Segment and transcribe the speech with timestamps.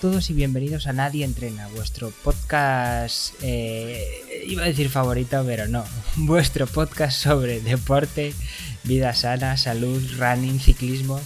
[0.00, 4.02] todos y bienvenidos a Nadie Entrena, vuestro podcast, eh,
[4.46, 5.84] iba a decir favorito, pero no,
[6.16, 8.32] vuestro podcast sobre deporte,
[8.84, 11.20] vida sana, salud, running, ciclismo.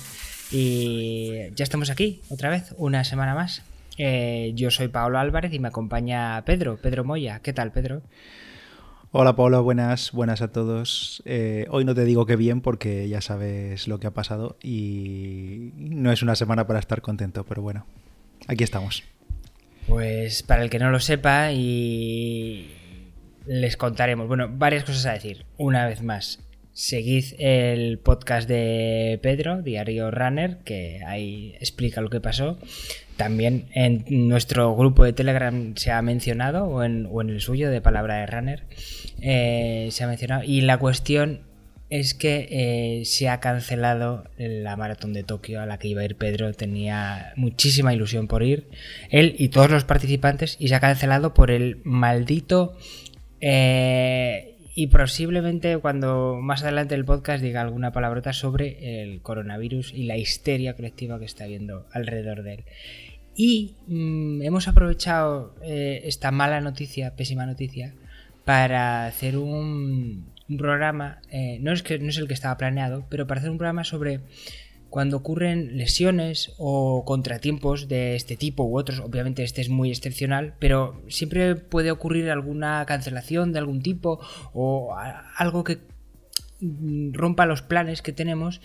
[0.50, 3.62] Y ya estamos aquí, otra vez, una semana más.
[3.96, 7.38] Eh, yo soy Pablo Álvarez y me acompaña Pedro, Pedro Moya.
[7.44, 8.02] ¿Qué tal, Pedro?
[9.12, 11.22] Hola Pablo, buenas, buenas a todos.
[11.26, 15.70] Eh, hoy no te digo que bien porque ya sabes lo que ha pasado y
[15.76, 17.86] no es una semana para estar contento, pero bueno,
[18.48, 19.04] aquí estamos.
[19.86, 22.70] Pues para el que no lo sepa y
[23.46, 25.44] les contaremos, bueno, varias cosas a decir.
[25.58, 26.40] Una vez más,
[26.72, 32.58] seguid el podcast de Pedro, Diario Runner, que ahí explica lo que pasó.
[33.16, 38.16] También en nuestro grupo de Telegram se ha mencionado, o en, el suyo de Palabra
[38.16, 38.64] de Runner,
[39.20, 40.42] eh, se ha mencionado.
[40.44, 41.40] Y la cuestión
[41.90, 46.04] es que eh, se ha cancelado la maratón de Tokio a la que iba a
[46.04, 46.52] ir Pedro.
[46.52, 48.68] Tenía muchísima ilusión por ir,
[49.10, 52.76] él y todos los participantes, y se ha cancelado por el maldito...
[53.40, 60.04] Eh, y posiblemente cuando más adelante el podcast diga alguna palabrota sobre el coronavirus y
[60.04, 62.64] la histeria colectiva que está habiendo alrededor de él.
[63.36, 67.94] Y mm, hemos aprovechado eh, esta mala noticia, pésima noticia,
[68.44, 73.26] para hacer un, programa, eh, no, es que, no es el que estaba planeado, pero
[73.26, 74.20] para hacer un programa sobre
[74.90, 80.54] cuando ocurren lesiones o contratiempos de este tipo u otros, obviamente este es muy excepcional,
[80.60, 84.20] pero siempre puede ocurrir alguna cancelación de algún tipo
[84.52, 84.94] o
[85.36, 85.78] algo que
[86.60, 88.60] mm, rompa los planes que tenemos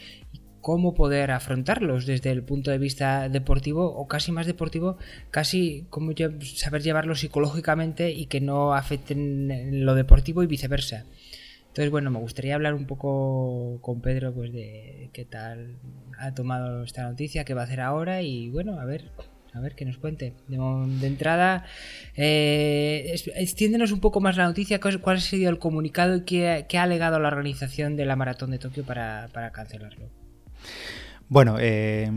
[0.61, 4.97] cómo poder afrontarlos desde el punto de vista deportivo o casi más deportivo,
[5.31, 11.05] casi cómo saber llevarlo psicológicamente y que no afecten lo deportivo y viceversa.
[11.69, 15.77] Entonces, bueno, me gustaría hablar un poco con Pedro pues de qué tal
[16.17, 19.11] ha tomado esta noticia, qué va a hacer ahora y bueno, a ver,
[19.53, 20.33] a ver que nos cuente.
[20.47, 21.65] De, entrada,
[22.15, 26.83] eh, extiéndenos un poco más la noticia, cuál ha sido el comunicado y qué, ha
[26.83, 30.09] alegado la organización de la Maratón de Tokio para, para cancelarlo.
[31.29, 32.09] Bueno, eh,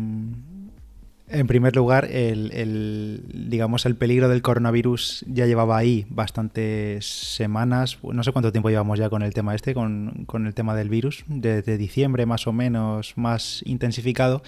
[1.32, 8.22] en primer lugar, el, digamos, el peligro del coronavirus ya llevaba ahí bastantes semanas, no
[8.22, 11.78] sé cuánto tiempo llevamos ya con el tema este, con, el tema del virus, desde
[11.78, 14.42] diciembre más o menos, más intensificado.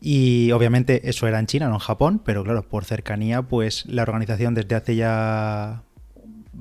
[0.00, 4.02] Y obviamente eso era en China, no en Japón, pero claro, por cercanía, pues la
[4.02, 5.82] organización desde hace ya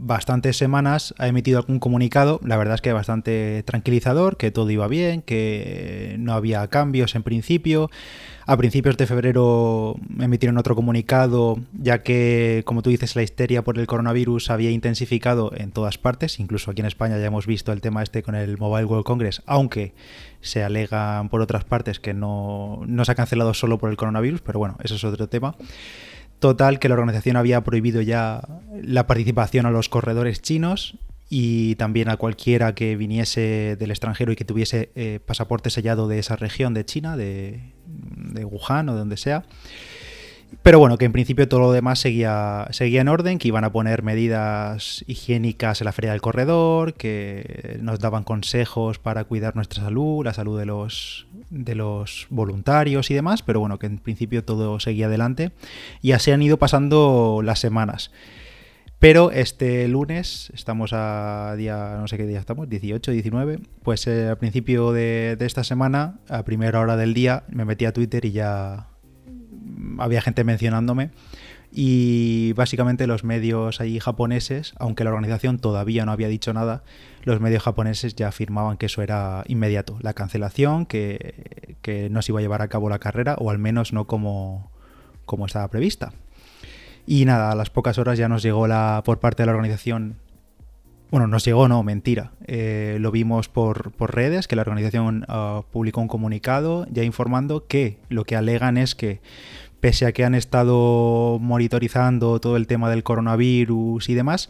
[0.07, 4.87] bastantes semanas ha emitido algún comunicado, la verdad es que bastante tranquilizador, que todo iba
[4.87, 7.91] bien, que no había cambios en principio.
[8.45, 13.77] A principios de febrero emitieron otro comunicado, ya que, como tú dices, la histeria por
[13.77, 17.81] el coronavirus había intensificado en todas partes, incluso aquí en España ya hemos visto el
[17.81, 19.93] tema este con el Mobile World Congress, aunque
[20.39, 24.39] se alegan por otras partes que no, no se ha cancelado solo por el coronavirus,
[24.39, 25.57] pero bueno, eso es otro tema.
[26.39, 28.41] Total, que la organización había prohibido ya
[28.81, 30.97] la participación a los corredores chinos
[31.29, 36.19] y también a cualquiera que viniese del extranjero y que tuviese eh, pasaporte sellado de
[36.19, 39.45] esa región de China, de, de Wuhan o de donde sea.
[40.63, 43.71] Pero bueno, que en principio todo lo demás seguía, seguía en orden, que iban a
[43.71, 49.83] poner medidas higiénicas en la feria del corredor, que nos daban consejos para cuidar nuestra
[49.83, 54.43] salud, la salud de los, de los voluntarios y demás, pero bueno, que en principio
[54.43, 55.51] todo seguía adelante.
[56.01, 58.11] Y así han ido pasando las semanas.
[58.99, 64.27] Pero este lunes, estamos a día, no sé qué día estamos, 18, 19, pues eh,
[64.27, 68.25] al principio de, de esta semana, a primera hora del día, me metí a Twitter
[68.25, 68.87] y ya
[69.99, 71.11] había gente mencionándome
[71.71, 76.83] y básicamente los medios allí japoneses, aunque la organización todavía no había dicho nada,
[77.27, 82.39] los medios japoneses ya afirmaban que eso era inmediato, la cancelación, que, no se iba
[82.39, 84.71] a llevar a cabo la carrera, o al menos no como,
[85.25, 86.13] como estaba prevista.
[87.05, 90.15] Y nada, a las pocas horas ya nos llegó la, por parte de la organización
[91.09, 92.31] bueno, nos llegó, no, mentira.
[92.47, 97.97] Eh, lo vimos por, redes, que la organización ah, publicó un comunicado ya informando que
[98.09, 99.21] lo que alegan es que,
[99.79, 104.49] pese a que han estado monitorizando todo el tema del coronavirus y demás,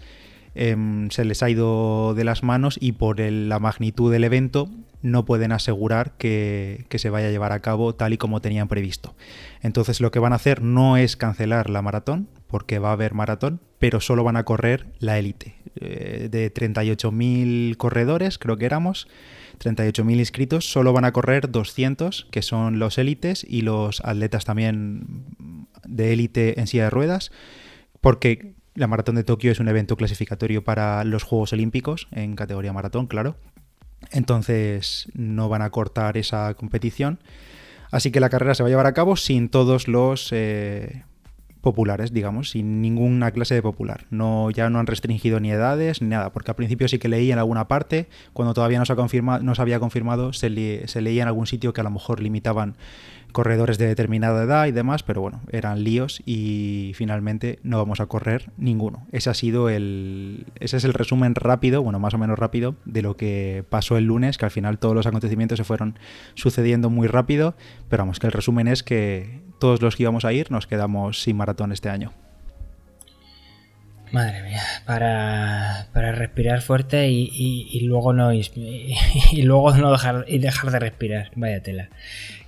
[0.57, 4.69] em, se les ha ido de las manos y por la magnitud del evento
[5.01, 9.15] no pueden asegurar que, se vaya a llevar a cabo tal y como tenían previsto.
[9.62, 13.13] Entonces lo que van a hacer no es cancelar la maratón, porque va a haber
[13.13, 15.56] maratón, pero solo van a correr la élite.
[15.75, 19.07] Eh, de 38.000 corredores, creo que éramos,
[19.59, 25.25] 38.000 inscritos, solo van a correr 200, que son los élites y los atletas también
[25.86, 27.31] de élite en silla de ruedas,
[28.01, 32.74] porque la maratón de Tokio es un evento clasificatorio para los Juegos Olímpicos en categoría
[32.74, 33.35] maratón, claro.
[34.12, 37.19] Entonces no van a cortar esa competición.
[37.89, 41.03] Así que la carrera se va a llevar a cabo sin todos los eh,
[41.68, 44.06] populares, digamos, sin ninguna clase de popular.
[44.10, 47.30] No, ya no han restringido ni edades ni nada, porque al principio sí que leí
[47.30, 51.02] en alguna parte, cuando todavía no se, ha confirmado, no se había confirmado, se, se
[51.02, 52.78] leía en algún sitio que a lo mejor limitaban
[53.34, 58.06] corredores de determinada edad y demás, pero bueno, eran líos y finalmente no vamos a
[58.06, 59.06] correr ninguno.
[59.12, 63.02] Ese ha sido el ese es el resumen rápido, bueno, más o menos rápido de
[63.02, 66.00] lo que pasó el lunes, que al final todos los acontecimientos se fueron
[66.34, 67.56] sucediendo muy rápido,
[67.90, 71.21] pero vamos, que el resumen es que todos los que íbamos a ir nos quedamos
[71.21, 72.13] sin maratón este año.
[74.12, 80.71] Madre mía, para, para respirar fuerte y, luego no y, luego no dejar y dejar
[80.71, 81.89] de respirar, vaya tela.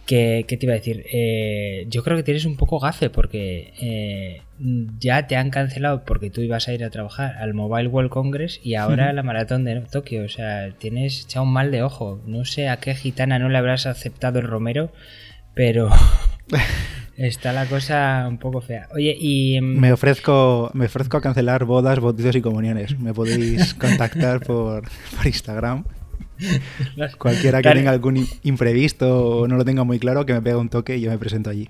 [0.05, 1.05] ¿Qué, te iba a decir?
[1.13, 4.41] Eh, yo creo que tienes un poco gafe porque eh,
[4.99, 8.59] ya te han cancelado porque tú ibas a ir a trabajar al Mobile World Congress
[8.63, 10.23] y ahora la maratón de Tokio.
[10.23, 12.23] O sea, tienes echado un mal de ojo.
[12.25, 14.91] No sé a qué gitana no le habrás aceptado el Romero,
[15.53, 15.91] pero
[17.17, 18.87] está la cosa un poco fea.
[18.93, 19.59] Oye, y.
[19.59, 22.99] Mm, me ofrezco, me ofrezco a cancelar bodas, bautizos y comuniones.
[22.99, 24.83] Me podéis contactar por,
[25.15, 25.83] por Instagram.
[27.17, 30.69] Cualquiera que tenga algún imprevisto o no lo tenga muy claro, que me pega un
[30.69, 31.69] toque y yo me presento allí.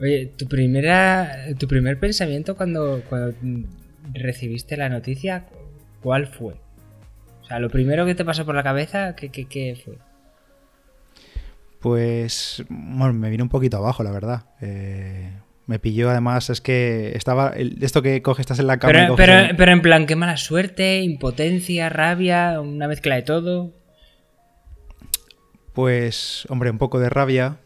[0.00, 3.36] Oye, tu primera, tu primer pensamiento cuando, cuando
[4.12, 5.46] recibiste la noticia,
[6.02, 6.54] ¿cuál fue?
[7.40, 9.98] O sea, lo primero que te pasó por la cabeza, ¿qué, qué, fue?
[11.82, 14.44] Pues, bueno, me vino un poquito abajo, la verdad.
[14.60, 15.32] Eh,
[15.66, 17.54] me pilló además, es que estaba.
[17.56, 19.16] esto que coges, estás en la cama.
[19.16, 23.72] Pero, pero, en plan, qué mala suerte, impotencia, rabia, una mezcla de todo.
[25.72, 27.56] Pues, hombre, un poco de rabia.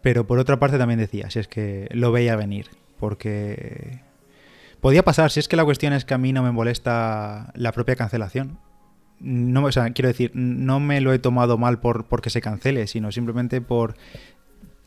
[0.00, 2.66] Pero por otra parte también decía, si es que lo veía venir.
[3.00, 4.00] Porque.
[4.80, 7.72] Podía pasar, si es que la cuestión es que a mí no me molesta la
[7.72, 8.60] propia cancelación.
[9.20, 12.86] No, o sea, quiero decir, no me lo he tomado mal por porque se cancele,
[12.86, 13.94] sino simplemente por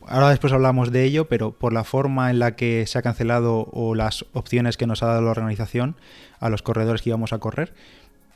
[0.08, 3.68] Ahora después hablamos de ello, pero por la forma en la que se ha cancelado
[3.72, 5.96] o las opciones que nos ha dado la organización
[6.40, 7.74] a los corredores que íbamos a correr,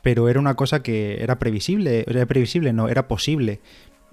[0.03, 3.59] pero era una cosa que era previsible, era previsible, no, era posible.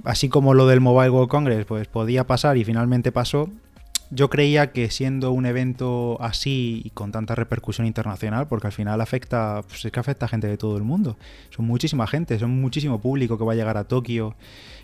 [0.05, 3.51] Así como lo del Mobile World Congress, pues podía pasar y finalmente pasó,
[4.11, 9.01] yo creía que siendo un evento así y con tanta repercusión internacional, porque al final
[9.01, 11.17] afecta, pues es que afecta a gente de todo el mundo.
[11.51, 14.35] Son muchísima gente, son muchísimo público que va a llegar a Tokio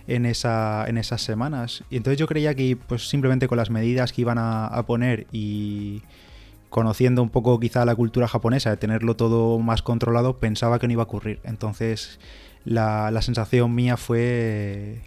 [0.06, 1.82] en, esa, en esas semanas.
[1.90, 6.02] Y entonces yo creía que pues simplemente con las medidas que iban a, poner y
[6.70, 10.93] conociendo un poco quizá la cultura japonesa, de tenerlo todo más controlado, pensaba que no
[10.93, 11.40] iba a ocurrir.
[11.43, 12.20] Entonces
[12.64, 15.00] la, la sensación mía fue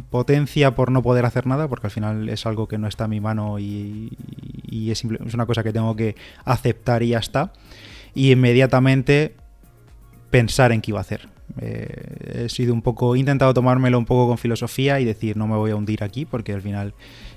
[0.00, 3.10] potencia por no poder hacer nada, porque al final es algo que no está en
[3.10, 4.10] mi mano y,
[4.90, 7.52] es, una cosa que tengo que aceptar y ya está.
[8.14, 9.34] Y inmediatamente
[10.30, 11.28] pensar en qué iba a hacer.
[11.60, 15.46] Eh, he sido un poco, he intentado tomármelo un poco con filosofía y decir no
[15.46, 16.94] me voy a hundir aquí porque al final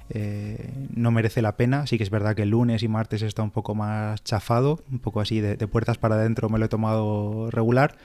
[0.10, 1.88] eh, no merece la pena.
[1.88, 5.00] Sí que es verdad que el lunes y martes está un poco más chafado, un
[5.00, 7.98] poco así de, de puertas para adentro me lo he tomado regular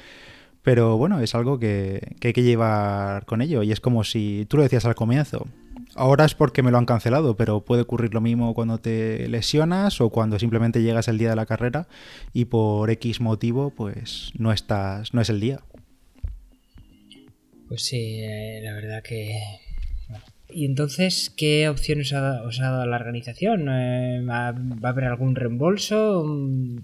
[0.62, 3.62] pero bueno, es algo que, hay que llevar con ello.
[3.62, 5.46] Y es como si tú lo decías al comienzo.
[5.94, 10.00] Ahora es porque me lo han cancelado, pero puede ocurrir lo mismo cuando te lesionas
[10.00, 11.88] o cuando simplemente llegas el día de la carrera
[12.32, 15.60] y por X motivo, pues no estás, no es el día.
[17.68, 19.40] Pues sí, eh, la verdad que.
[20.52, 23.68] ¿Y entonces qué opciones os ha dado la organización?
[23.68, 26.24] Eh, ¿Va a haber algún reembolso?
[26.26, 26.78] Mm,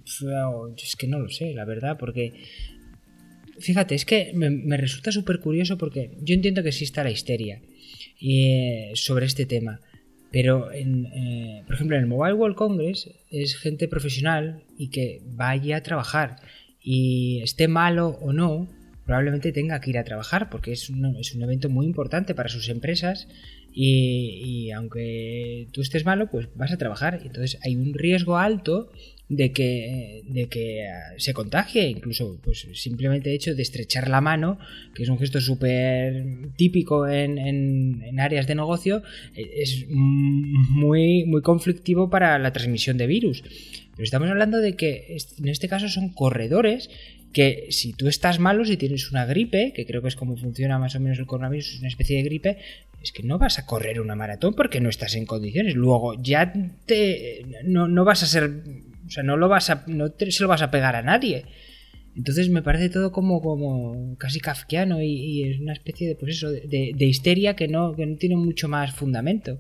[0.77, 2.35] es que no lo sé, la verdad, porque
[3.61, 7.61] fíjate, es que me, resulta súper curioso porque yo entiendo que exista la histeria
[8.21, 9.81] eh, sobre este tema.
[10.31, 15.23] Pero, en, eh, por ejemplo, en el Mobile World Congress es gente profesional y que
[15.25, 16.37] vaya a trabajar.
[16.81, 18.69] Y esté malo o no,
[19.05, 22.49] probablemente tenga que ir a trabajar porque es un, es un evento muy importante para
[22.49, 23.29] sus empresas.
[23.73, 27.21] Y, y, aunque tú estés malo, pues vas a trabajar.
[27.25, 28.91] Entonces hay un riesgo alto
[29.29, 34.59] de que, de que ah, se contagie, incluso pues simplemente hecho de estrechar la mano,
[34.95, 36.25] que es un gesto súper
[36.57, 39.03] típico en, en, áreas de negocio,
[39.35, 43.43] e, es muy, muy conflictivo para la transmisión de virus.
[43.93, 46.91] Pero estamos hablando de que en este caso son corredores
[47.33, 50.79] que si tú estás malo, si tienes una gripe, que creo que es como funciona
[50.79, 52.59] más o menos el coronavirus, es una especie de gripe,
[53.03, 55.75] es que no vas a correr una maratón porque no estás en condiciones.
[55.75, 56.53] Luego ya
[56.87, 58.63] te no, no vas a ser
[59.07, 59.85] o sea, no lo vas a.
[59.87, 61.45] no se lo vas a pegar a nadie.
[62.17, 66.51] Entonces me parece todo como, como casi kafkiano y, es una especie de, pues eso,
[66.51, 69.59] de, histeria que no, que no tiene mucho más fundamento.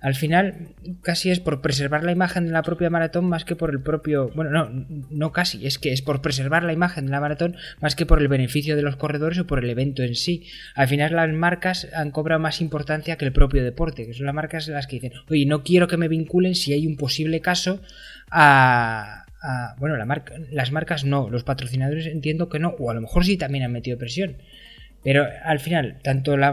[0.00, 3.68] al final casi es por preservar la imagen de la propia maratón más que por
[3.68, 7.20] el propio, bueno, no, no casi, es que es por preservar la imagen de la
[7.20, 10.46] maratón más que por el beneficio de los corredores o por el evento en sí.
[10.74, 14.34] Al final las marcas han cobrado más importancia que el propio deporte, que son las
[14.34, 17.82] marcas las que dicen, oye, no quiero que me vinculen si hay un posible caso
[18.30, 19.26] a,
[19.78, 23.24] bueno, la marca, las marcas no, los patrocinadores entiendo que no, o a lo mejor
[23.24, 24.36] sí también han metido presión.
[25.02, 26.52] Pero al final, tanto la,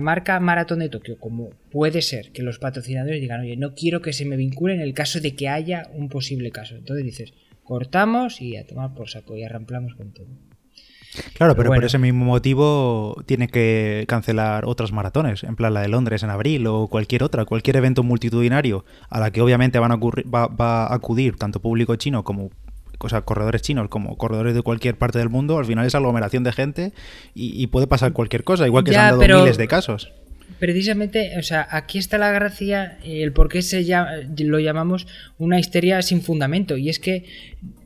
[0.00, 4.12] marca Maratón de Tokio como puede ser que los patrocinadores digan, oye, no quiero que
[4.12, 6.76] se me vincule en el caso de que haya un posible caso.
[6.76, 7.34] Entonces dices,
[7.64, 10.28] cortamos y a tomar por saco y arramplamos con todo.
[11.34, 15.88] Claro, pero por ese mismo motivo tiene que cancelar otras maratones, en plan la de
[15.88, 19.96] Londres en abril o cualquier otra, cualquier evento multitudinario a la que obviamente van a
[19.96, 22.50] va, va, a acudir tanto público chino como
[22.98, 26.42] o sea, corredores chinos como corredores de cualquier parte del mundo, al final es aglomeración
[26.42, 26.92] de gente
[27.34, 30.12] y, puede pasar cualquier cosa, igual que se han dado miles de casos.
[30.58, 33.84] Precisamente, o sea, aquí está la gracia, el por qué se
[34.38, 35.06] lo llamamos
[35.38, 36.76] una histeria sin fundamento.
[36.76, 37.24] Y es que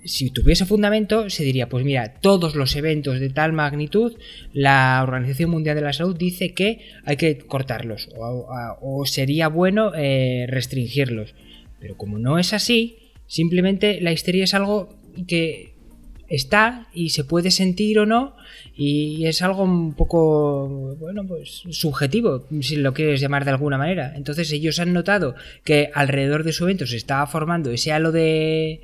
[0.04, 4.16] si tuviese fundamento, se diría, pues mira, todos los eventos de tal magnitud,
[4.52, 10.46] la Organización Mundial de la Salud dice que hay que cortarlos o, sería bueno eh,
[10.48, 11.34] restringirlos.
[11.80, 15.67] Pero como no es así, simplemente la histeria es algo que
[16.28, 18.36] está y se puede sentir o no
[18.76, 24.12] y es algo un poco bueno pues subjetivo si lo quieres llamar de alguna manera
[24.14, 28.82] entonces ellos han notado que alrededor de su evento se estaba formando ese halo de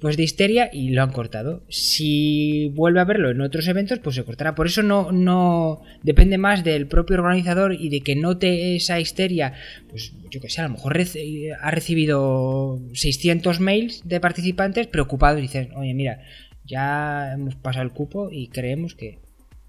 [0.00, 1.64] pues de histeria y lo han cortado.
[1.68, 4.54] Si vuelve a verlo en otros eventos, pues se cortará.
[4.54, 9.54] Por eso no, no depende más del propio organizador y de que note esa histeria.
[9.90, 10.96] Pues yo que sé, a lo mejor
[11.60, 16.20] ha recibido 600 mails de participantes preocupados y dicen, oye, mira,
[16.64, 19.18] ya hemos pasado el cupo y creemos que...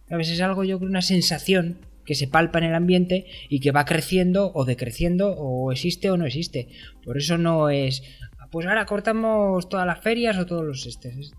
[0.09, 3.59] A veces es algo, yo creo, una sensación que se palpa en el ambiente y
[3.59, 6.69] que va creciendo o decreciendo o existe o no existe.
[7.03, 8.03] Por eso no es,
[8.51, 11.31] pues ahora cortamos todas las ferias o todos los estes.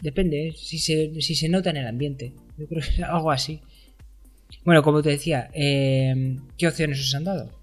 [0.00, 0.52] Depende, ¿eh?
[0.56, 2.32] si, se, si se nota en el ambiente.
[2.56, 3.60] Yo creo que es algo así.
[4.64, 7.61] Bueno, como te decía, eh, ¿qué opciones os han dado?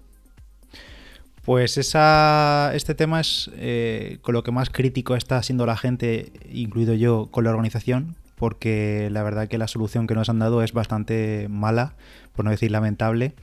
[1.42, 6.32] Pues esa, este tema es eh, con lo que más crítico está siendo la gente,
[6.52, 10.62] incluido yo, con la organización, porque la verdad que la solución que nos han dado
[10.62, 11.94] es bastante mala,
[12.34, 13.34] por no decir lamentable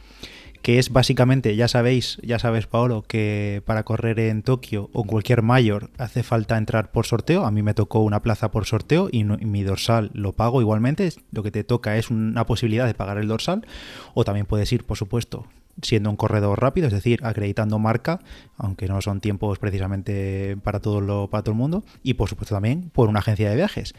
[0.62, 5.08] que es básicamente, ya sabéis, ya sabes Paolo, que para correr en Tokio o en
[5.08, 7.46] cualquier mayor hace falta entrar por sorteo.
[7.46, 11.13] A mí me tocó una plaza por sorteo y, mi dorsal lo pago igualmente.
[11.32, 13.66] Lo que te toca es una posibilidad de pagar el dorsal
[14.13, 15.46] o también puedes ir, por supuesto,
[15.81, 18.19] siendo un corredor rápido, es decir, acreditando marca,
[18.57, 22.55] aunque no son tiempos precisamente para todo, lo, para todo el mundo, y por supuesto
[22.55, 23.93] también por una agencia de viajes.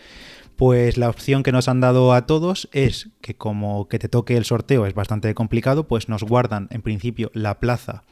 [0.56, 4.36] Pues la opción que nos han dado a todos es que como que te toque
[4.36, 8.02] el sorteo es bastante complicado, pues nos guardan en principio la plaza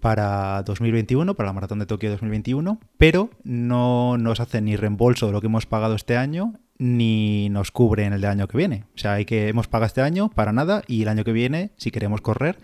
[0.00, 5.32] para 2021, para la Maratón de Tokio 2021, pero no nos hacen ni reembolso de
[5.32, 8.84] lo que hemos pagado este año ni nos cubre en el de año que viene.
[8.94, 11.70] O sea, hay que hemos pagado este año para nada y el año que viene,
[11.76, 12.58] si queremos correr,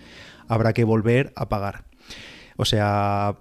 [0.50, 1.84] habrá que volver a pagar.
[2.56, 3.36] O sea,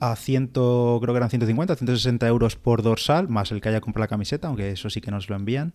[0.00, 4.04] a 100, creo que eran 150, 160 euros por dorsal, más el que haya comprado
[4.04, 5.74] la camiseta, aunque eso sí que nos lo envían.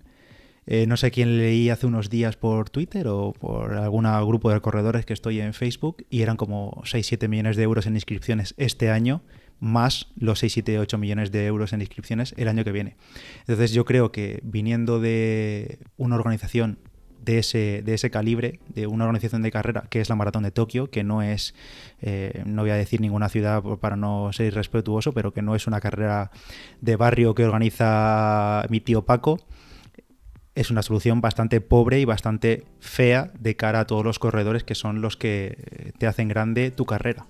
[0.65, 4.61] Eh, no sé quién leí hace unos días por Twitter o por algún grupo de
[4.61, 8.89] corredores que estoy en Facebook y eran como 6-7 millones de euros en inscripciones este
[8.89, 9.21] año,
[9.59, 12.95] más los 6-7-8 millones de euros en inscripciones el año que viene.
[13.41, 16.79] Entonces yo creo que viniendo de una organización
[17.23, 20.51] de ese, de ese calibre, de una organización de carrera que es la Maratón de
[20.51, 21.53] Tokio, que no es,
[22.01, 25.67] eh, no voy a decir ninguna ciudad para no ser irrespetuoso, pero que no es
[25.67, 26.31] una carrera
[26.81, 29.39] de barrio que organiza mi tío Paco,
[30.55, 34.75] es una solución bastante pobre y bastante fea de cara a todos los corredores que
[34.75, 37.25] son los que te hacen grande tu carrera.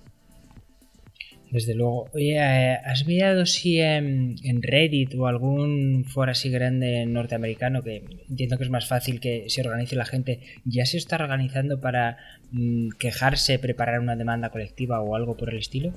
[1.54, 2.08] Desde luego.
[2.12, 8.58] Oye, eh, ¿has mirado si en, Reddit o algún foro así grande norteamericano, que entiendo
[8.58, 12.18] que es más fácil que se organice la gente, ya se está organizando para
[12.50, 15.92] mm, quejarse, preparar una demanda colectiva o algo por el estilo?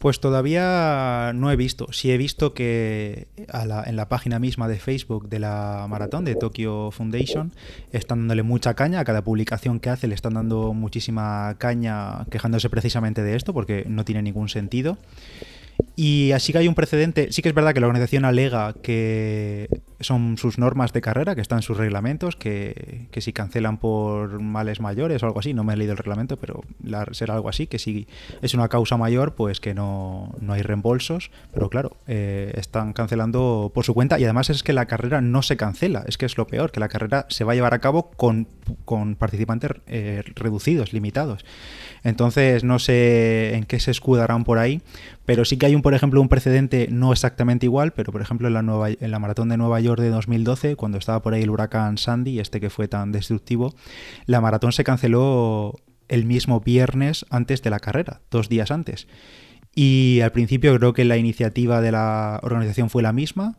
[0.00, 1.92] Pues todavía no he visto.
[1.92, 6.90] Sí he visto que en la página misma de Facebook de la maratón de Tokyo
[6.90, 7.52] Foundation
[7.92, 9.00] están dándole mucha caña.
[9.00, 13.84] A cada publicación que hace le están dando muchísima caña quejándose precisamente de esto porque
[13.86, 14.96] no tiene ningún sentido.
[15.96, 17.30] Y así que hay un precedente.
[17.30, 19.68] Sí que es verdad que la organización alega que
[20.00, 25.22] son sus normas de carrera, que están sus reglamentos, que, si cancelan por males mayores
[25.22, 26.62] o algo así, no me he leído el reglamento, pero
[27.12, 28.06] será algo así, que si
[28.42, 33.84] es una causa mayor, pues que no, hay reembolsos, pero claro, eh, están cancelando por
[33.84, 36.46] su cuenta y además es que la carrera no se cancela, es que es lo
[36.46, 38.46] peor, que la carrera se va a llevar a cabo con,
[39.18, 41.44] participantes eh, reducidos, limitados.
[42.02, 44.80] Entonces no sé en qué se escudarán por ahí,
[45.26, 48.48] pero sí que hay un, por ejemplo, un precedente no exactamente igual, pero por ejemplo
[48.48, 51.42] en la, nueva, en la maratón de Nueva York de 2012, cuando estaba por ahí
[51.42, 53.74] el huracán Sandy, este que fue tan destructivo,
[54.26, 59.08] la maratón se canceló el mismo viernes antes de la carrera, dos días antes.
[59.74, 63.56] Y al principio creo que la iniciativa de la organización fue la misma,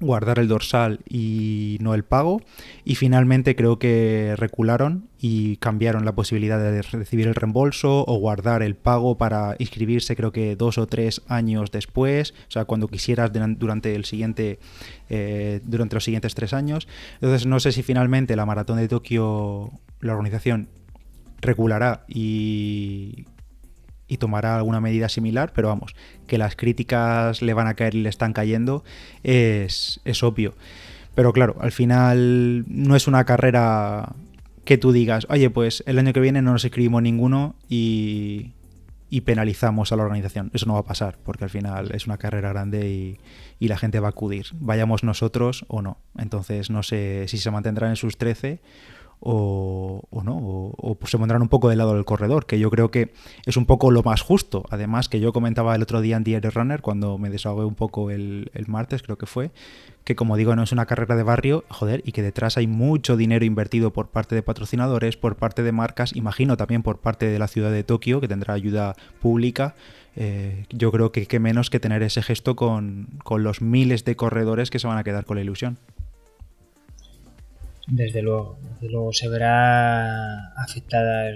[0.00, 2.42] guardar el dorsal y no el pago.
[2.84, 8.62] Y finalmente creo que recularon y cambiaron la posibilidad de recibir el reembolso o guardar
[8.62, 13.30] el pago para inscribirse creo que dos o tres años después, o sea, cuando quisieras
[13.32, 14.58] durante el siguiente,
[15.08, 16.86] eh, durante los siguientes tres años.
[17.14, 20.68] Entonces no sé si finalmente la maratón de Tokio, la organización
[21.40, 23.24] reculará y
[24.08, 25.94] y tomará alguna medida similar, pero vamos,
[26.26, 28.84] que las críticas le van a caer y le están cayendo
[29.22, 30.54] es, obvio.
[31.14, 34.14] Pero claro, al final no es una carrera
[34.64, 38.52] que tú digas, oye, pues el año que viene no nos escribimos ninguno y,
[39.08, 40.50] y penalizamos a la organización.
[40.52, 43.18] Eso no va a pasar, porque al final es una carrera grande y,
[43.58, 45.98] y, la gente va a acudir, vayamos nosotros o no.
[46.18, 48.60] Entonces no sé si se mantendrán en sus 13
[49.20, 52.90] o, no, o, pues se pondrán un poco del lado del corredor, que yo creo
[52.90, 53.12] que
[53.44, 54.64] es un poco lo más justo.
[54.70, 58.10] Además, que yo comentaba el otro día en Diario Runner, cuando me desahogué un poco
[58.10, 59.50] el, martes, creo que fue,
[60.04, 63.16] que como digo, no es una carrera de barrio, joder, y que detrás hay mucho
[63.16, 67.38] dinero invertido por parte de patrocinadores, por parte de marcas, imagino también por parte de
[67.38, 69.74] la ciudad de Tokio, que tendrá ayuda pública.
[70.18, 74.16] Eh, yo creo que qué menos que tener ese gesto con, con los miles de
[74.16, 75.78] corredores que se van a quedar con la ilusión.
[77.86, 81.30] Desde luego, desde luego se verá afectada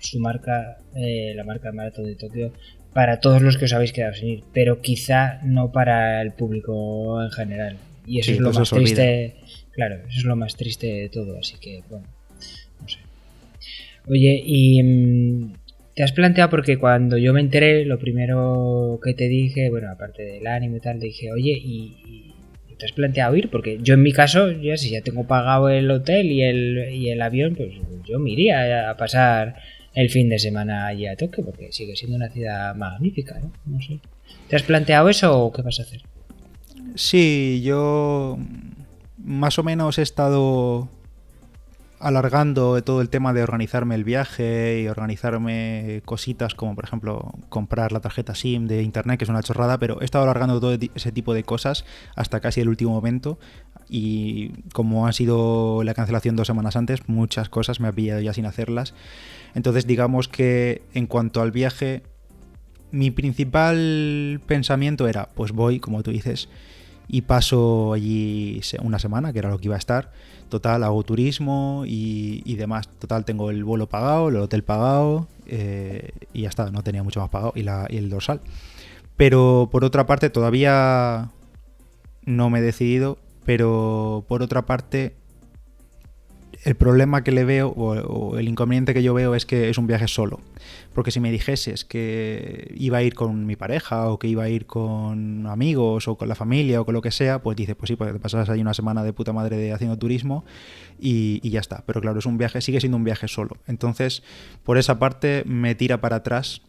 [0.00, 2.52] su marca, eh, la marca Maratón de Tokio,
[2.92, 7.22] para todos los que os habéis quedado sin ir, pero quizá no para el público
[7.22, 7.76] en general.
[8.06, 9.36] Y eso es lo más triste.
[9.70, 12.06] Claro, eso es lo más triste de todo, así que bueno,
[12.80, 12.98] no sé.
[14.06, 15.52] Oye, y mm,
[15.94, 20.22] te has planteado porque cuando yo me enteré, lo primero que te dije, bueno, aparte
[20.22, 22.31] del ánimo y tal, te dije, oye, y
[22.82, 23.48] ¿Te has planteado ir?
[23.48, 27.10] Porque yo en mi caso, ya si ya tengo pagado el hotel y el, y
[27.10, 27.68] el avión, pues
[28.04, 29.54] yo me iría a pasar
[29.94, 33.52] el fin de semana allí a Tokio, porque sigue siendo una ciudad magnífica, ¿no?
[33.66, 34.00] No sé.
[34.48, 36.02] ¿Te has planteado eso o qué vas a hacer?
[36.96, 38.36] Sí, yo
[39.16, 40.88] más o menos he estado
[42.02, 47.92] alargando todo el tema de organizarme el viaje y organizarme cositas como por ejemplo comprar
[47.92, 51.12] la tarjeta SIM de internet, que es una chorrada, pero he estado alargando todo ese
[51.12, 51.84] tipo de cosas
[52.16, 53.38] hasta casi el último momento
[53.88, 58.32] y como ha sido la cancelación dos semanas antes, muchas cosas me ha pillado ya
[58.32, 58.94] sin hacerlas.
[59.54, 62.02] Entonces digamos que en cuanto al viaje,
[62.90, 66.48] mi principal pensamiento era, pues voy, como tú dices,
[67.08, 70.10] y paso allí una semana, que era lo que iba a estar
[70.52, 72.86] Total, hago turismo y, demás.
[72.98, 77.20] Total, tengo el vuelo pagado, el hotel pagado eh, y ya está, no tenía mucho
[77.20, 78.42] más pagado y, la, y el dorsal.
[79.16, 81.30] Pero por otra parte, todavía
[82.26, 85.14] no me he decidido, pero por otra parte
[86.64, 89.86] el problema que le veo o, el inconveniente que yo veo es que es un
[89.86, 90.40] viaje solo.
[90.94, 94.48] Porque si me dijeses que iba a ir con mi pareja o que iba a
[94.48, 97.88] ir con amigos o con la familia o con lo que sea, pues dice, pues
[97.88, 100.44] sí, pues te pasas ahí una semana de puta madre de haciendo turismo
[101.00, 101.82] y, y, ya está.
[101.86, 103.56] Pero claro, es un viaje, sigue siendo un viaje solo.
[103.66, 104.22] Entonces,
[104.62, 106.62] por esa parte me tira para atrás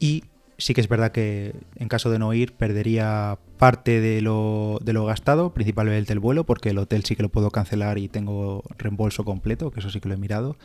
[0.00, 0.24] y
[0.60, 4.92] sí que es verdad que en caso de no ir perdería parte de lo, de
[4.92, 8.62] lo gastado, principalmente el vuelo, porque el hotel sí que lo puedo cancelar y tengo
[8.78, 10.56] reembolso completo, que eso sí que lo he mirado,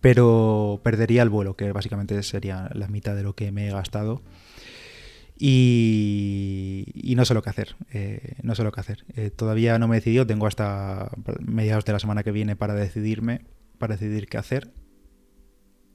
[0.00, 4.22] pero perdería el vuelo, que básicamente sería la mitad de lo que me he gastado.
[5.38, 9.04] Y, no sé lo que hacer, eh, no sé lo que hacer.
[9.16, 11.10] Eh, todavía no me he decidido, tengo hasta
[11.40, 13.42] mediados de la semana que viene para decidirme,
[13.78, 14.70] para decidir qué hacer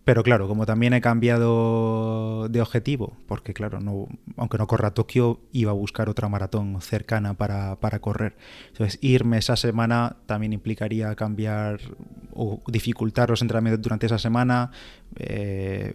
[0.03, 5.41] pero claro, como también he cambiado de objetivo, porque claro, no, aunque no corra Tokio,
[5.51, 8.35] iba a buscar otra maratón cercana para, correr.
[8.69, 11.79] Entonces, irme esa semana también implicaría cambiar
[12.33, 14.71] o dificultar los entrenamientos durante esa semana.
[15.17, 15.93] Eh,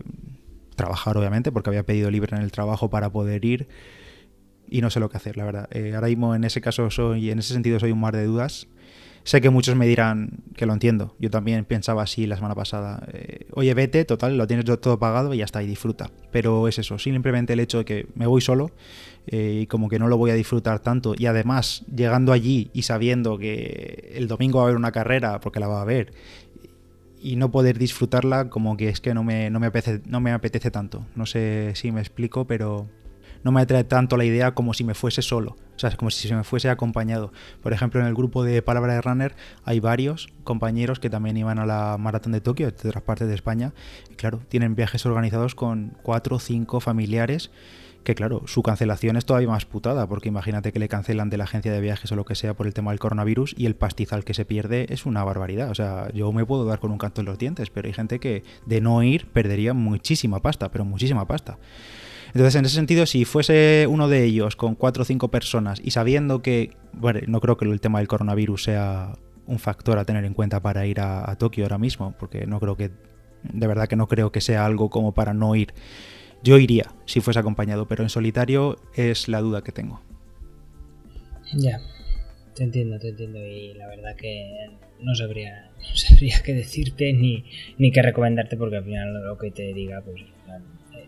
[0.76, 3.66] trabajar, obviamente, porque había pedido libre en el trabajo para poder ir.
[4.68, 5.68] Y no sé lo que hacer, la verdad.
[5.72, 8.68] Eh, ahora mismo en ese caso soy, en ese sentido soy un mar de dudas
[9.26, 11.16] Sé que muchos me dirán que lo entiendo.
[11.18, 13.04] Yo también pensaba así la semana pasada.
[13.12, 16.12] Eh, Oye, vete, total, lo tienes todo pagado y ya está, y disfruta.
[16.30, 18.70] Pero es eso, simplemente el hecho de que me voy solo
[19.26, 21.16] eh, y como que no lo voy a disfrutar tanto.
[21.18, 25.58] Y además, llegando allí y sabiendo que el domingo va a haber una carrera, porque
[25.58, 26.12] la va a haber,
[27.20, 30.30] y no poder disfrutarla, como que es que no me, no me, apetece, no me
[30.30, 31.04] apetece tanto.
[31.16, 32.86] No sé si me explico, pero
[33.46, 36.26] no me atrae tanto la idea como si me fuese solo, o sea, como si
[36.26, 37.32] se me fuese acompañado.
[37.62, 41.60] Por ejemplo, en el grupo de Palabra de Runner hay varios compañeros que también iban
[41.60, 43.72] a la maratón de Tokio, de otras partes de España,
[44.10, 47.52] y claro, tienen viajes organizados con cuatro o cinco familiares
[48.02, 51.44] que claro, su cancelación es todavía más putada, porque imagínate que le cancelan de la
[51.44, 54.24] agencia de viajes o lo que sea por el tema del coronavirus y el pastizal
[54.24, 55.70] que se pierde es una barbaridad.
[55.70, 58.18] O sea, yo me puedo dar con un canto en los dientes, pero hay gente
[58.18, 61.58] que de no ir perdería muchísima pasta, pero muchísima pasta.
[62.36, 65.92] Entonces, en ese sentido, si fuese uno de ellos con cuatro o cinco personas y
[65.92, 69.14] sabiendo que, bueno, no creo que el tema del coronavirus sea
[69.46, 72.76] un factor a tener en cuenta para ir a, Tokio ahora mismo, porque no creo
[72.76, 72.90] que,
[73.42, 75.72] de verdad que no creo que sea algo como para no ir.
[76.42, 80.02] Yo iría si fuese acompañado, pero en solitario es la duda que tengo.
[81.54, 81.80] Ya,
[82.54, 87.46] te entiendo, te entiendo y la verdad que no sabría, no sabría qué decirte ni,
[87.78, 90.20] ni qué recomendarte porque al final lo que te diga pues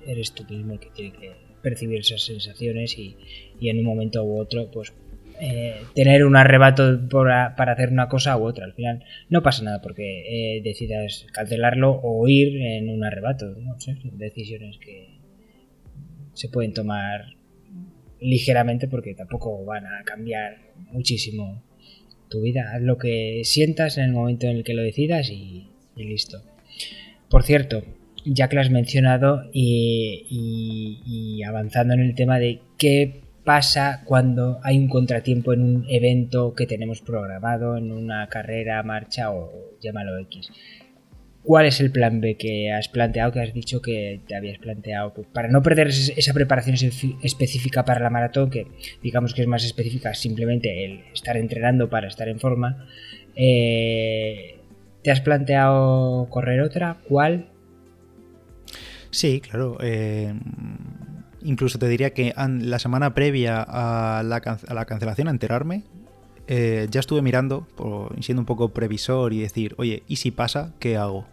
[0.08, 3.16] eres tú mismo el que tiene que percibir esas sensaciones y,
[3.60, 4.92] en un momento u otro, pues
[5.40, 8.64] eh, tener un arrebato para hacer una cosa u otra.
[8.64, 13.46] Al final no pasa nada porque eh, decidas cancelarlo o ir en un arrebato.
[13.60, 15.18] No sé, decisiones que
[16.32, 17.36] se pueden tomar
[18.20, 20.58] ligeramente porque tampoco van a cambiar
[20.90, 21.62] muchísimo
[22.28, 22.72] tu vida.
[22.74, 26.42] Haz lo que sientas en el momento en el que lo decidas y listo.
[27.28, 27.82] Por cierto,
[28.32, 34.78] ya que lo has mencionado y, avanzando en el tema de qué pasa cuando hay
[34.78, 40.50] un contratiempo en un evento que tenemos programado, en una carrera, marcha o llámalo X.
[41.42, 45.14] ¿Cuál es el plan B que has planteado, que has dicho que te habías planteado
[45.14, 46.76] pues, para no perder esa preparación
[47.22, 48.66] específica para la maratón, que
[49.02, 52.86] digamos que es más específica simplemente el estar entrenando para estar en forma?
[53.34, 54.58] Eh,
[55.02, 56.98] ¿Te has planteado correr otra?
[57.08, 57.46] ¿Cuál?
[59.10, 59.78] Sí, claro.
[59.80, 60.34] Eh,
[61.42, 65.84] incluso te diría que la semana previa a la, cancelación, a enterarme,
[66.46, 67.66] eh, ya estuve mirando,
[68.20, 70.72] siendo un poco previsor y decir, oye, ¿y si pasa?
[70.78, 71.26] ¿Qué hago?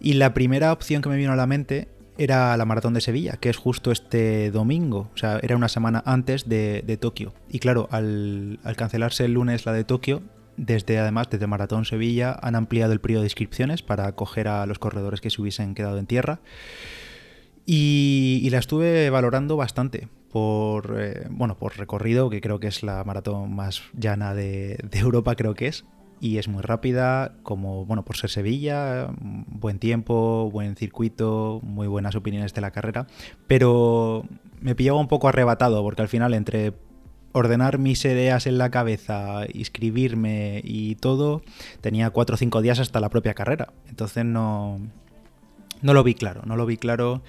[0.00, 1.88] Y la primera opción que me vino a la mente
[2.18, 6.02] era la maratón de Sevilla, que es justo este domingo, o sea, era una semana
[6.04, 7.32] antes de, Tokio.
[7.50, 10.22] Y claro, al, al, cancelarse el lunes la de Tokio,
[10.56, 14.78] desde además, desde Maratón Sevilla, han ampliado el periodo de inscripciones para acoger a los
[14.78, 16.40] corredores que se hubiesen quedado en tierra.
[17.66, 23.04] Y, la estuve valorando bastante por, eh, bueno, por recorrido, que creo que es la
[23.04, 25.84] maratón más llana de, Europa, creo que es.
[26.20, 32.14] Y es muy rápida, como, bueno, por ser Sevilla, buen tiempo, buen circuito, muy buenas
[32.14, 33.06] opiniones de la carrera.
[33.46, 34.24] Pero
[34.60, 36.74] me pillaba un poco arrebatado, porque al final entre
[37.32, 41.42] ordenar mis ideas en la cabeza, inscribirme y todo,
[41.80, 43.72] tenía cuatro o cinco días hasta la propia carrera.
[43.88, 44.80] Entonces no,
[45.82, 47.22] no lo vi claro, no lo vi claro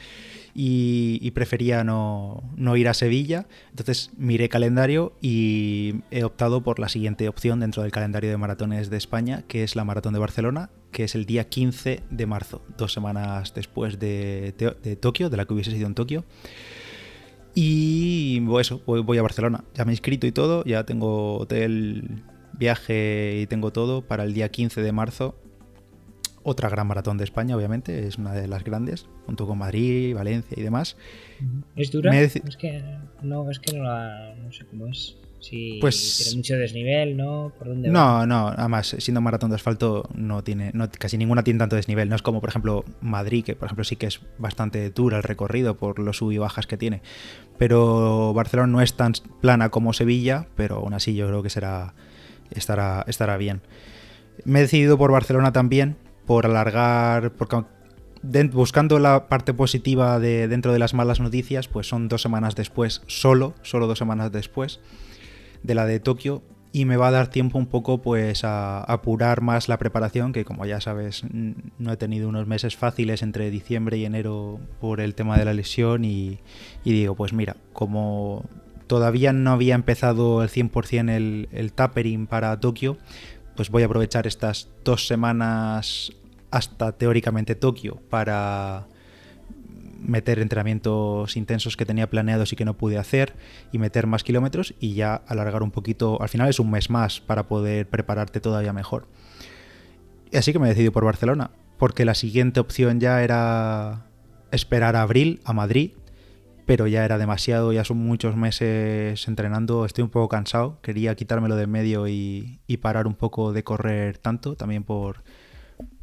[0.53, 3.47] y, prefería no, no, ir a Sevilla.
[3.69, 8.89] Entonces miré calendario y he optado por la siguiente opción dentro del calendario de maratones
[8.89, 12.61] de España, que es la Maratón de Barcelona, que es el día 15 de marzo,
[12.77, 16.25] dos semanas después de, de Tokio, de la que hubiese sido en Tokio.
[17.53, 19.63] Y eso, voy, a Barcelona.
[19.73, 24.33] Ya me he inscrito y todo, ya tengo hotel, viaje y tengo todo para el
[24.33, 25.35] día 15 de marzo.
[26.43, 30.57] Otra gran maratón de España, obviamente, es una de las grandes, junto con Madrid, Valencia
[30.57, 30.97] y demás.
[31.75, 32.19] ¿Es dura?
[32.19, 32.83] Es que
[33.21, 35.17] no, es que no, la, no sé cómo es.
[35.41, 37.51] Si pues, tiene mucho desnivel, ¿no?
[37.57, 41.57] ¿Por dónde no, no, además, siendo maratón de asfalto, no tiene, no, casi ninguna tiene
[41.57, 42.09] tanto desnivel.
[42.09, 45.23] No es como, por ejemplo, Madrid, que por ejemplo sí que es bastante dura el
[45.23, 47.01] recorrido por los sub y bajas que tiene.
[47.57, 51.95] Pero Barcelona no es tan plana como Sevilla, pero aún así yo creo que será,
[52.51, 53.61] estará, estará bien.
[54.45, 57.63] Me he decidido por Barcelona también, por alargar, porque
[58.51, 63.01] buscando la parte positiva de dentro de las malas noticias, pues son dos semanas después,
[63.07, 64.79] solo, solo dos semanas después
[65.63, 66.41] de la de Tokio
[66.73, 70.45] y me va a dar tiempo un poco pues a, apurar más la preparación que
[70.45, 75.15] como ya sabes no he tenido unos meses fáciles entre diciembre y enero por el
[75.15, 76.39] tema de la lesión y,
[76.83, 78.45] digo pues mira como
[78.87, 82.97] todavía no había empezado el 100% el, el tapering para Tokio
[83.55, 86.13] pues voy a aprovechar estas dos semanas
[86.51, 88.87] hasta teóricamente Tokio para
[90.01, 93.33] meter entrenamientos intensos que tenía planeados y que no pude hacer
[93.71, 97.21] y meter más kilómetros y ya alargar un poquito, al final es un mes más
[97.21, 99.07] para poder prepararte todavía mejor.
[100.33, 104.05] Así que me decidí por Barcelona, porque la siguiente opción ya era
[104.51, 105.91] esperar a abril a Madrid,
[106.65, 111.55] pero ya era demasiado, ya son muchos meses entrenando, estoy un poco cansado, quería quitármelo
[111.55, 115.23] de medio y, y parar un poco de correr tanto, también por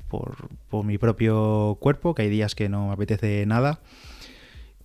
[0.08, 0.36] por,
[0.84, 3.80] mi propio cuerpo, que hay días que no me apetece nada.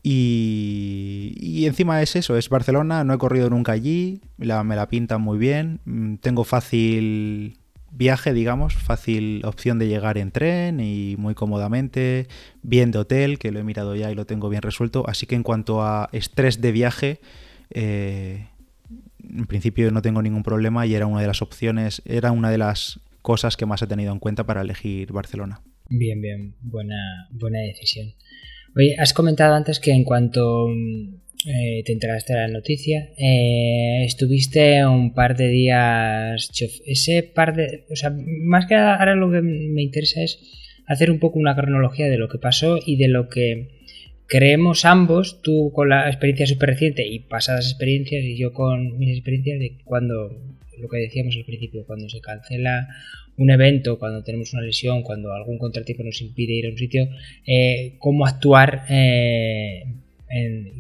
[0.04, 5.38] Y, encima es eso, es Barcelona, no he corrido nunca allí, me la pintan muy
[5.38, 7.58] bien, mm, tengo fácil
[7.94, 12.28] viaje, digamos, fácil opción de llegar en tren y muy cómodamente,
[12.64, 15.36] bien de hotel, que lo he mirado ya y lo tengo bien resuelto, así que
[15.36, 17.22] en cuanto a estrés de viaje,
[17.70, 18.48] eh,
[19.24, 22.58] en principio no tengo ningún problema y era una de las opciones, era una de
[22.58, 25.62] las cosas que más he tenido en cuenta para elegir Barcelona.
[25.90, 28.14] Bien, bien, buena, buena decisión.
[28.76, 31.16] Oye, has comentado antes que en cuanto mm,
[31.48, 36.50] eh, te enteraste de la noticia, eh, estuviste un par de días,
[36.86, 40.40] ese par de, o sea, más que ahora lo que me interesa es
[40.86, 43.70] hacer un poco una cronología de lo que pasó y de lo que
[44.28, 49.16] creemos ambos, tú con la experiencia súper reciente y pasadas experiencias y yo con mis
[49.16, 50.32] experiencias de cuando
[50.80, 52.88] lo que decíamos al principio, cuando se cancela
[53.38, 57.10] un evento, cuando tenemos una lesión, cuando algún contratiempo nos impide ir a un sitio,
[57.46, 59.84] eh, cómo actuar, eh,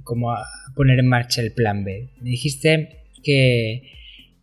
[0.04, 0.36] cómo
[0.76, 2.10] poner en marcha el plan B.
[2.22, 3.84] Me dijiste que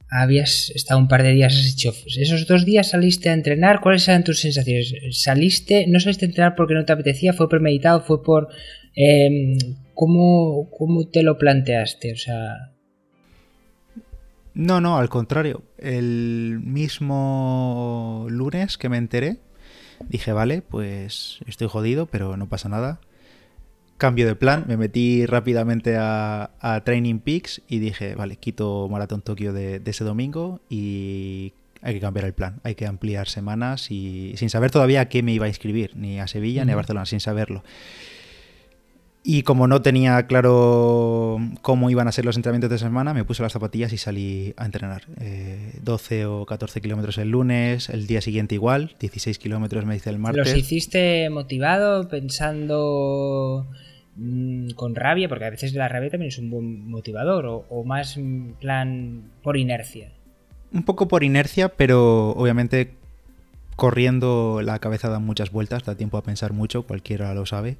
[0.09, 4.09] habías estado un par de días, has hecho, esos dos días saliste a entrenar, ¿cuáles
[4.09, 4.93] eran tus sensaciones?
[5.13, 7.33] ¿Saliste, no saliste a entrenar porque no te apetecía?
[7.33, 8.01] ¿Fue premeditado?
[8.01, 8.49] ¿Fue por...
[8.97, 9.57] Eh,
[9.95, 12.13] ¿cómo, ¿Cómo te lo planteaste?
[12.13, 12.73] O sea...
[14.55, 15.63] No, no, al contrario.
[15.79, 19.39] El mismo lunes que me enteré,
[20.09, 23.01] dije, vale, pues estoy jodido, pero no pasa nada.
[23.97, 29.53] Cambio de plan, me metí rápidamente a, Training Peaks y dije, vale, quito Maratón Tokio
[29.53, 34.49] de, ese domingo y hay que cambiar el plan, hay que ampliar semanas y sin
[34.49, 37.21] saber todavía a qué me iba a inscribir, ni a Sevilla ni a Barcelona, sin
[37.21, 37.63] saberlo.
[39.23, 43.43] Y como no tenía claro cómo iban a ser los entrenamientos de semana, me puse
[43.43, 45.03] las zapatillas y salí a entrenar.
[45.83, 50.09] 12 eh, o 14 kilómetros el lunes, el día siguiente igual, 16 kilómetros me dice
[50.09, 50.47] el martes.
[50.47, 53.67] ¿Los hiciste motivado, pensando
[54.17, 55.29] mm, con rabia?
[55.29, 58.19] Porque a veces la rabia también es un buen motivador, o, o más
[58.59, 60.13] plan por inercia.
[60.73, 62.95] Un poco por inercia, pero obviamente
[63.77, 67.77] corriendo la cabeza da muchas vueltas, da tiempo a pensar mucho, cualquiera lo sabe.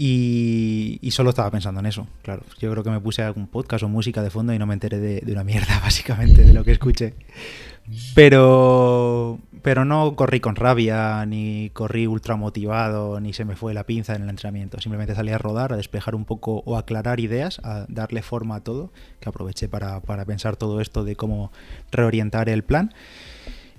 [0.00, 2.44] Y, solo estaba pensando en eso, claro.
[2.60, 5.00] Yo creo que me puse algún podcast o música de fondo y no me enteré
[5.00, 7.14] de, una mierda, básicamente, de lo que escuché.
[8.14, 13.82] Pero, pero no corrí con rabia, ni corrí ultra motivado, ni se me fue la
[13.86, 14.80] pinza en el entrenamiento.
[14.80, 18.60] Simplemente salí a rodar, a despejar un poco o aclarar ideas, a darle forma a
[18.60, 21.50] todo, que aproveché para, para pensar todo esto de cómo
[21.90, 22.94] reorientar el plan.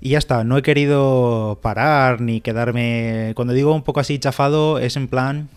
[0.02, 3.32] Y ya está, no he querido parar ni quedarme...
[3.36, 5.48] Cuando digo un poco así chafado, es en plan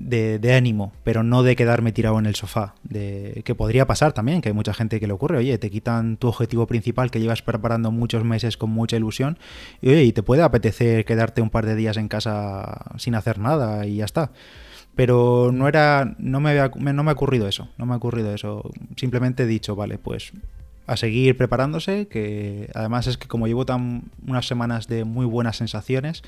[0.00, 2.74] de, ánimo, pero no de quedarme tirado en el sofá.
[2.82, 6.16] De, que podría pasar también, que hay mucha gente que le ocurre, oye, te quitan
[6.16, 9.38] tu objetivo principal que llevas preparando muchos meses con mucha ilusión,
[9.80, 13.86] y oye, te puede apetecer quedarte un par de días en casa sin hacer nada
[13.86, 14.32] y ya está.
[14.96, 16.16] Pero no era.
[16.18, 17.68] no me, había, no me ha ocurrido eso.
[17.78, 18.70] No me ha ocurrido eso.
[18.96, 20.32] Simplemente he dicho, vale, pues
[20.86, 25.56] a seguir preparándose, que además es que como llevo tan unas semanas de muy buenas
[25.56, 26.24] sensaciones,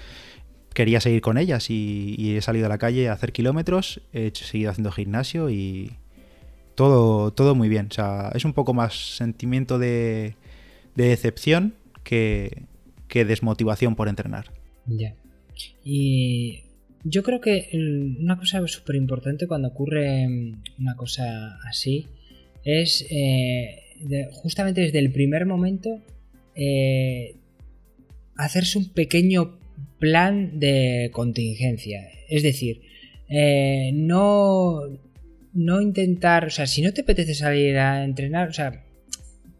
[0.74, 4.70] quería seguir con ellas y, he salido a la calle a hacer kilómetros, he seguido
[4.70, 5.92] haciendo gimnasio y
[6.74, 7.88] todo, todo muy bien.
[7.90, 10.34] O sea, es un poco más sentimiento de,
[10.94, 12.62] decepción que,
[13.08, 14.52] que, desmotivación por entrenar.
[14.86, 15.14] Ya.
[15.84, 16.62] Y
[17.04, 17.68] yo creo que
[18.20, 20.26] una cosa súper importante cuando ocurre
[20.78, 22.06] una cosa así
[22.64, 23.82] es eh,
[24.32, 25.90] justamente desde el primer momento
[26.54, 27.36] eh,
[28.36, 29.58] hacerse un pequeño
[30.02, 32.08] plan de contingencia.
[32.28, 32.82] Es decir,
[33.28, 34.80] eh, no,
[35.54, 38.84] no intentar, o sea, si no te apetece salir a entrenar, o sea,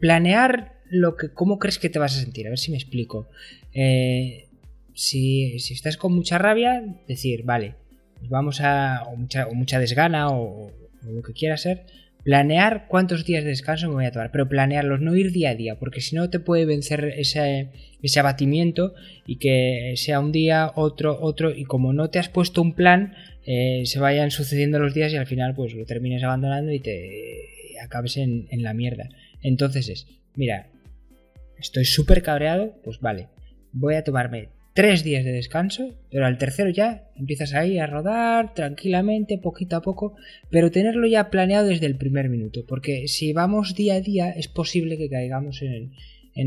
[0.01, 3.29] planear lo que, cómo crees que te vas a sentir, a ver si me explico.
[3.73, 4.49] Eh,
[4.95, 7.77] si, estás con mucha rabia, decir, vale,
[8.29, 10.73] vamos a, o mucha, mucha desgana o, o
[11.09, 11.87] lo que quiera ser,
[12.25, 15.55] planear cuántos días de descanso me voy a tomar, pero planearlos, no ir día a
[15.55, 17.71] día, porque si no te puede vencer ese,
[18.03, 18.95] ese abatimiento
[19.27, 23.15] y que sea un día, otro, otro, y como no te has puesto un plan,
[23.45, 27.77] eh, se vayan sucediendo los días y al final pues lo termines abandonando y te
[27.83, 29.09] acabes en, en la mierda.
[29.43, 30.07] Entonces es,
[30.37, 30.69] mira,
[31.59, 33.29] estoy súper cabreado, pues vale,
[33.73, 38.55] voy a tomarme tres días de descanso, pero al tercero ya empiezas ahí a rodar
[38.55, 40.15] tranquilamente, poquito a poco,
[40.51, 44.49] pero tenerlo ya planeado desde el primer minuto, porque si vamos día a día es
[44.49, 45.93] posible que caigamos en,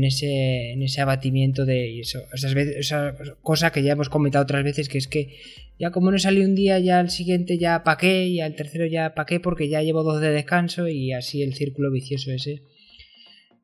[0.04, 4.88] ese, en ese abatimiento de esas veces, esa cosa que ya hemos comentado otras veces,
[4.88, 5.36] que es que
[5.78, 9.14] ya como no salió un día, ya al siguiente ya paqué y al tercero ya
[9.14, 12.62] paqué porque ya llevo dos de descanso y así el círculo vicioso ese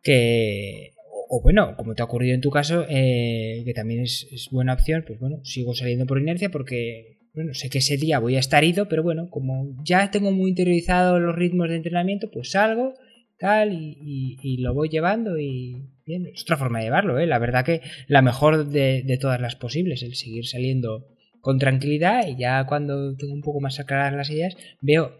[0.03, 0.93] que
[1.35, 5.03] o bueno, como te ha ocurrido en tu caso, eh, que también es, buena opción,
[5.07, 8.63] pues bueno, sigo saliendo por inercia porque, bueno, sé que ese día voy a estar
[8.65, 12.93] ido, pero bueno, como ya tengo muy interiorizado los ritmos de entrenamiento, pues salgo,
[13.39, 17.27] tal, y, lo voy llevando y bien, es otra forma de llevarlo, ¿eh?
[17.27, 21.07] La verdad que la mejor de, de todas las posibles, el seguir saliendo
[21.41, 25.17] con tranquilidad y ya cuando tengo un poco más aclaradas las ideas, veo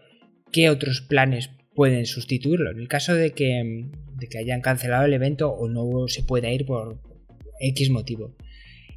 [0.51, 2.71] qué otros planes pueden sustituirlo.
[2.71, 3.89] En el caso de que,
[4.29, 6.99] que hayan cancelado el evento o no se pueda ir por
[7.59, 8.35] X motivo.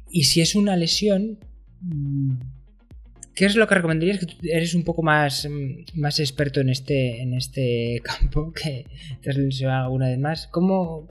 [0.09, 1.39] Y si es una lesión,
[1.81, 2.31] mm,
[3.35, 4.19] ¿qué es lo que recomendarías?
[4.19, 8.85] Que eres un poco más, mm, más experto en este, en este campo, que
[9.21, 10.47] te has lesionado alguna vez más.
[10.47, 11.07] ¿Cómo,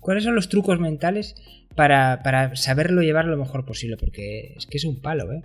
[0.00, 1.34] ¿Cuáles son los trucos mentales
[1.74, 3.96] para, para saberlo llevar lo mejor posible?
[3.96, 5.42] Porque es que es un palo, ¿eh?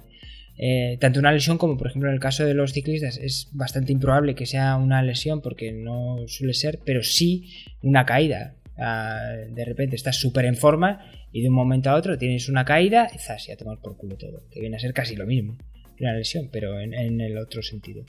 [0.64, 3.92] Eh, tanto una lesión como por ejemplo en el caso de los ciclistas es bastante
[3.92, 7.50] improbable que sea una lesión porque no suele ser, pero sí
[7.82, 8.56] una caída.
[8.78, 12.64] Ah, de repente estás súper en forma y de un momento a otro tienes una
[12.64, 15.58] caída y zas, ya tomar por culo todo, que viene a ser casi lo mismo
[15.98, 18.04] que una lesión, pero en, el otro sentido.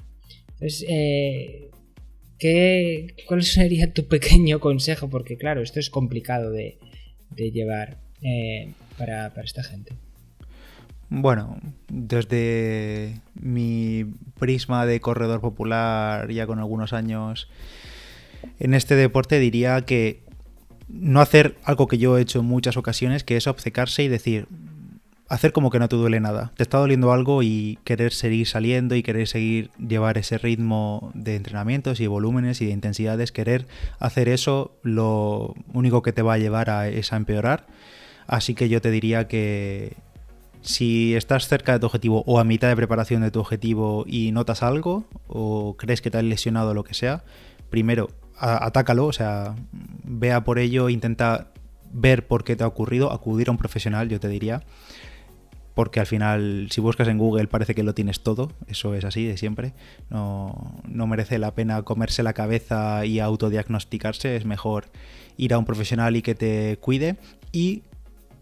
[0.52, 1.70] Entonces, eh,
[3.26, 5.08] ¿cuál sería tu pequeño consejo?
[5.08, 6.78] Porque claro, esto es complicado de,
[7.34, 9.94] llevar eh, para esta gente.
[11.14, 14.06] Bueno, desde mi
[14.38, 17.50] prisma de corredor popular, ya con algunos años
[18.58, 20.22] en este deporte, diría que
[20.88, 24.46] no hacer algo que yo he hecho en muchas ocasiones, que es obcecarse y decir,
[25.28, 26.50] hacer como que no te duele nada.
[26.56, 31.36] Te está doliendo algo y querer seguir saliendo y querer seguir llevar ese ritmo de
[31.36, 33.66] entrenamientos y volúmenes y de intensidades, querer
[33.98, 37.66] hacer eso, lo único que te va a llevar a, es a empeorar.
[38.26, 39.94] Así que yo te diría que
[40.62, 44.32] si estás cerca de tu objetivo o a mitad de preparación de tu objetivo y
[44.32, 47.24] notas algo o crees que te has lesionado o lo que sea,
[47.70, 49.54] primero atácalo, o sea,
[50.04, 51.52] vea por ello, intenta
[51.92, 54.62] ver por qué te ha ocurrido, acudir a un profesional, yo te diría,
[55.74, 59.24] porque al final si buscas en Google parece que lo tienes todo, eso es así
[59.24, 59.74] de siempre,
[60.10, 64.86] no, no merece la pena comerse la cabeza y autodiagnosticarse, es mejor
[65.36, 67.16] ir a un profesional y que te cuide
[67.52, 67.82] y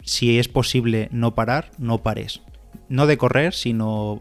[0.03, 2.41] si es posible no parar, no pares.
[2.89, 4.21] No de correr, sino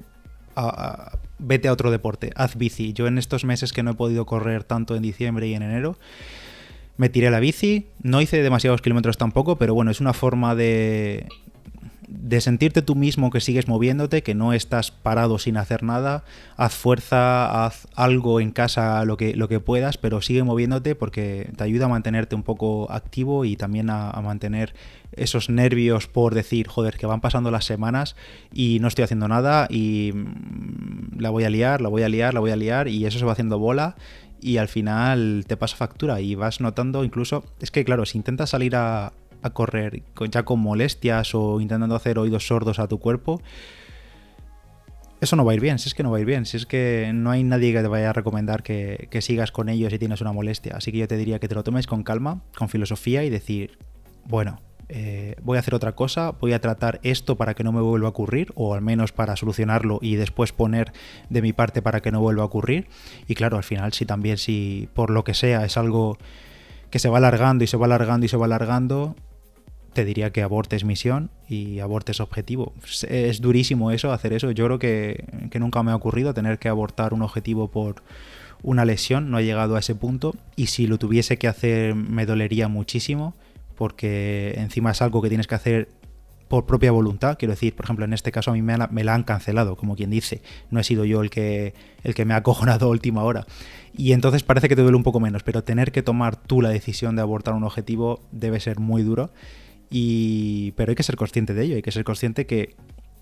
[1.40, 2.94] vete a otro deporte, haz bici.
[2.94, 5.98] Yo en estos meses que no he podido correr tanto en diciembre y en enero,
[6.98, 11.28] me tiré la bici, no hice demasiados kilómetros tampoco, pero bueno, es una forma de,
[12.10, 16.24] de sentirte tú mismo que sigues moviéndote, que no estás parado sin hacer nada,
[16.58, 21.52] haz fuerza, haz algo en casa, lo que, lo que puedas, pero sigue moviéndote porque
[21.56, 24.74] te ayuda a mantenerte un poco activo y también a, mantener
[25.12, 28.16] esos nervios por decir, joder, que van pasando las semanas
[28.54, 32.34] y no estoy haciendo nada y mm, la voy a liar, la voy a liar,
[32.34, 33.96] la voy a liar y eso se va haciendo bola
[34.42, 38.52] y al final te pasa factura y vas notando incluso, es que claro, si intentas
[38.52, 43.42] salir a, a correr ya con molestias o intentando hacer oídos sordos a tu cuerpo,
[45.22, 46.56] eso no va a ir bien, si es que no va a ir bien, si
[46.56, 50.00] es que no hay nadie que te vaya a recomendar que, sigas con ellos si
[50.00, 50.78] tienes una molestia.
[50.78, 53.78] Así que yo te diría que te lo tomes con calma, con filosofía y decir,
[54.26, 57.80] bueno, eh, voy a hacer otra cosa, voy a tratar esto para que no me
[57.82, 60.92] vuelva a ocurrir, o al menos para solucionarlo y después poner
[61.30, 62.88] de mi parte para que no vuelva a ocurrir.
[63.28, 66.18] Y claro, al final, si también, si por lo que sea es algo
[66.90, 69.16] que se va alargando y se va alargando y se va alargando,
[69.94, 72.74] te diría que abortes misión y abortes objetivo.
[73.08, 74.52] Es durísimo eso, hacer eso.
[74.52, 75.26] Yo creo que,
[75.60, 78.04] nunca me ha ocurrido tener que abortar un objetivo por
[78.62, 82.26] una lesión, no he llegado a ese punto y si lo tuviese que hacer me
[82.26, 83.34] dolería muchísimo
[83.80, 85.88] porque encima es algo que tienes que hacer
[86.50, 89.24] por propia voluntad, quiero decir, por ejemplo, en este caso a mí me, la han
[89.24, 92.88] cancelado, como quien dice, no he sido yo el que, el que me ha acojonado
[92.88, 93.46] a última hora.
[93.96, 96.68] Y entonces parece que te duele un poco menos, pero tener que tomar tú la
[96.68, 99.32] decisión de abortar un objetivo debe ser muy duro.
[99.90, 102.76] Y, pero hay que ser consciente de ello, hay que ser consciente que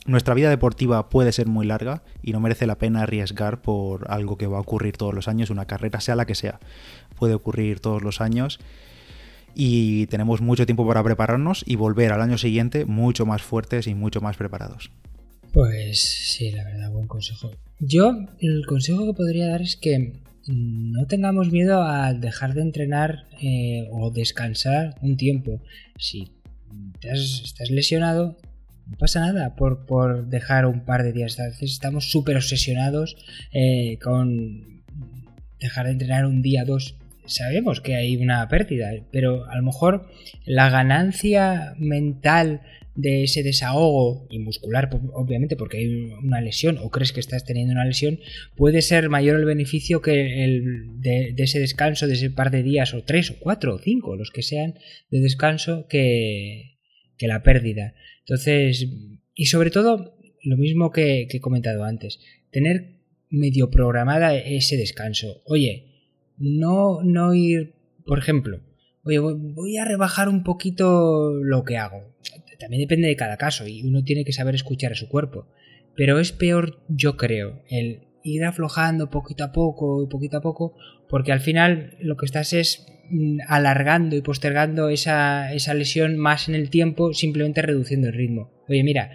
[0.08, 4.40] nuestra vida deportiva puede ser muy larga y no merece la pena arriesgar por algo
[4.40, 6.60] que va a ocurrir todos los años, una carrera sea la que sea,
[7.16, 8.60] puede ocurrir todos los años
[9.60, 13.96] y tenemos mucho tiempo para prepararnos y volver al año siguiente mucho más fuertes y
[13.96, 14.92] mucho más preparados.
[15.52, 17.50] Pues sí, la verdad, buen consejo.
[17.80, 20.14] Yo el consejo que podría dar es que
[20.48, 25.60] no tengamos miedo a dejar de entrenar eh, o descansar un tiempo.
[25.98, 26.32] Si
[27.02, 28.38] estás lesionado,
[28.90, 31.38] No pasa nada por, por dejar un par de días.
[31.62, 33.18] estamos súper obsesionados
[33.52, 34.84] eh, con
[35.60, 36.96] dejar de entrenar un día, dos.
[37.28, 40.08] Sabemos que hay una pérdida, pero a lo mejor
[40.46, 42.62] la ganancia mental
[42.98, 45.88] de ese desahogo y muscular, obviamente porque hay
[46.24, 48.20] una lesión o crees que estás teniendo una lesión,
[48.56, 52.96] puede ser mayor el beneficio que el de, ese descanso, de ese par de días
[52.96, 54.74] o tres o cuatro o cinco, los que sean
[55.12, 56.80] de descanso, que,
[57.18, 57.94] que la pérdida.
[58.22, 58.88] Entonces,
[59.36, 62.20] y sobre todo, lo mismo que, que he comentado antes,
[62.52, 62.98] tener
[63.30, 65.44] medio programada ese descanso.
[65.46, 65.87] Oye,
[66.38, 67.76] no, no ir,
[68.06, 68.62] por ejemplo,
[69.04, 72.18] oye, voy a rebajar un poquito lo que hago
[72.58, 75.48] también depende de cada caso y uno tiene que saber escuchar a su cuerpo.
[75.96, 80.76] Pero es peor, yo creo, el ir aflojando poquito a poco, poquito a poco,
[81.10, 86.50] porque al final lo que estás es mm, alargando y postergando esa, esa lesión más
[86.50, 88.52] en el tiempo, simplemente reduciendo el ritmo.
[88.68, 89.12] Oye, mira,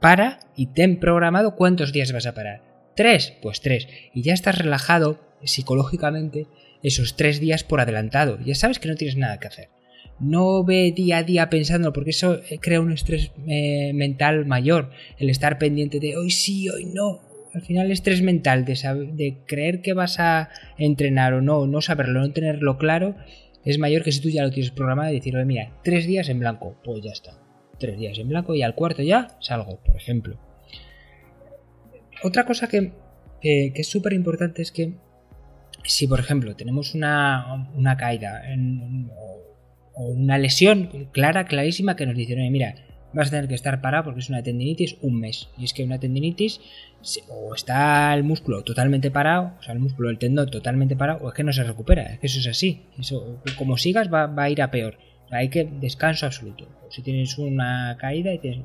[0.00, 2.62] para y ten programado cuántos días vas a parar.
[2.94, 3.34] ¿Tres?
[3.42, 3.88] Pues tres.
[4.14, 6.46] Y ya estás relajado psicológicamente
[6.82, 8.38] esos tres días por adelantado.
[8.44, 9.68] Ya sabes que no tienes nada que hacer
[10.18, 14.90] no ve día a día pensando, porque eso eh, crea un estrés eh, mental mayor,
[15.18, 17.20] el estar pendiente de hoy sí, hoy no.
[17.54, 18.74] Al final estrés mental de,
[19.12, 23.16] de creer que vas a entrenar o no, no saberlo, no tenerlo claro,
[23.64, 26.38] es mayor que si tú ya lo tienes programado y decirle, mira, tres días en
[26.38, 27.38] blanco, pues ya está.
[27.78, 30.38] Tres días en blanco y al cuarto ya salgo, por ejemplo.
[32.22, 32.92] Otra cosa que,
[33.42, 34.94] es súper importante es que
[35.86, 38.42] si, por ejemplo, tenemos una, una caída
[39.94, 42.74] o una lesión clara, clarísima, que nos dicen, mira,
[43.16, 45.48] vas a tener que estar parado porque es una tendinitis un mes.
[45.56, 46.60] Y es que una tendinitis,
[47.28, 51.28] o está el músculo totalmente parado, o sea, el músculo, el tendón totalmente parado, o
[51.28, 52.02] es que no se recupera.
[52.02, 52.82] Es que eso es así.
[52.98, 54.98] Eso, como sigas, va, a ir a peor.
[55.30, 56.68] hay que descanso absoluto.
[56.90, 58.60] si tienes una caída y tienes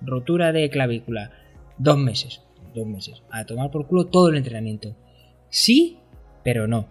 [0.00, 1.32] rotura de clavícula,
[1.78, 2.42] dos meses,
[2.74, 4.96] dos meses, a tomar por culo todo el entrenamiento.
[5.48, 5.98] Sí,
[6.46, 6.86] pero no.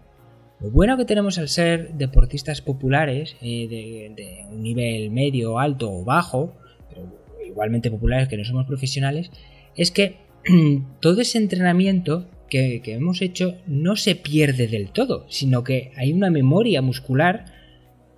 [0.59, 6.03] Lo bueno que tenemos al ser deportistas populares, eh, de, un nivel medio, alto o
[6.03, 6.57] bajo,
[6.89, 7.07] pero
[7.47, 9.31] igualmente populares que no somos profesionales,
[9.77, 10.17] es que
[10.99, 16.29] todo ese entrenamiento que, hemos hecho no se pierde del todo, sino que hay una
[16.29, 17.45] memoria muscular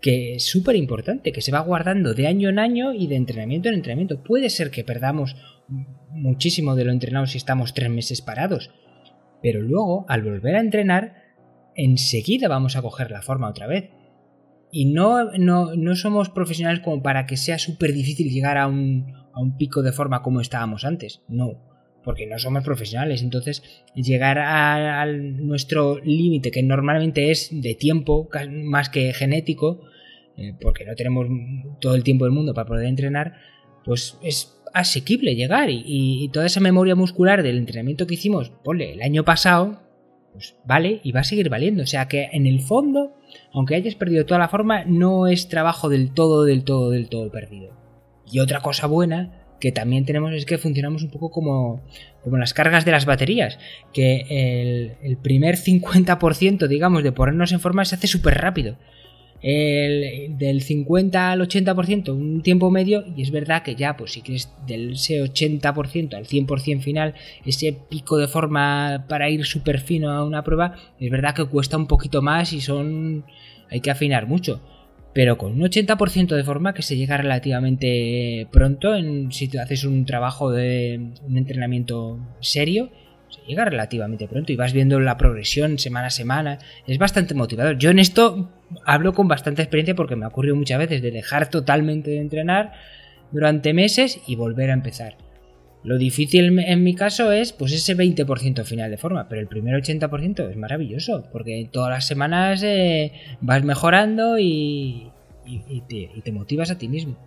[0.02, 3.70] que es súper importante, que se va guardando de año en año y de entrenamiento
[3.70, 4.24] en entrenamiento.
[4.24, 5.36] Puede ser que perdamos
[6.10, 8.72] muchísimo de lo entrenado si estamos tres meses parados,
[9.44, 11.26] pero luego, al volver a entrenar,
[11.78, 13.89] enseguida vamos a coger la forma otra vez.
[14.69, 19.39] Y no, no, somos profesionales como para que sea súper difícil llegar a un, a
[19.39, 21.21] un pico de forma como estábamos antes.
[21.30, 21.61] No,
[22.03, 23.21] porque no somos profesionales.
[23.21, 23.63] Entonces,
[23.95, 28.28] llegar a, nuestro límite, que normalmente es de tiempo
[28.63, 29.82] más que genético,
[30.36, 31.28] eh, porque no tenemos
[31.80, 33.36] todo el tiempo del mundo para poder entrenar,
[33.86, 35.69] pues es asequible llegar.
[35.69, 39.87] Y, y toda esa memoria muscular del entrenamiento que hicimos, ponle, el año pasado,
[40.34, 41.84] pues vale y va a seguir valiendo.
[41.84, 43.15] O sea que en el fondo,
[43.53, 47.32] aunque hayas perdido toda la forma, no es trabajo del todo, del todo, del todo
[47.32, 47.73] perdido.
[48.30, 51.82] Y otra cosa buena que también tenemos es que funcionamos un poco como,
[52.23, 53.57] como las cargas de las baterías,
[53.91, 58.78] que el, el primer 50%, digamos, de ponernos en forma se hace súper rápido
[59.42, 64.22] el, del 50 al 80%, un tiempo medio, y es verdad que ya, pues si
[64.22, 67.14] quieres del ese 80% al 100% final,
[67.46, 71.78] ese pico de forma para ir súper fino a una prueba, es verdad que cuesta
[71.78, 73.26] un poquito más y son...
[73.70, 74.62] hay que afinar mucho.
[75.14, 80.06] Pero con un 80% de forma que se llega relativamente pronto, en, si haces un
[80.06, 82.92] trabajo de un entrenamiento serio,
[83.30, 86.59] se llega relativamente pronto y vas viendo la progresión semana a semana.
[86.86, 87.78] Es bastante motivador.
[87.78, 88.49] Yo en esto
[88.86, 92.73] hablo con bastante experiencia porque me ha ocurrido muchas veces de dejar totalmente de entrenar
[93.32, 95.17] durante meses y volver a empezar.
[95.84, 99.75] Lo difícil en mi caso es pues ese 20% final de forma, pero el primer
[99.82, 105.11] 80% es maravilloso porque todas las semanas eh, vas mejorando y,
[105.88, 107.17] te, motivas a ti mismo.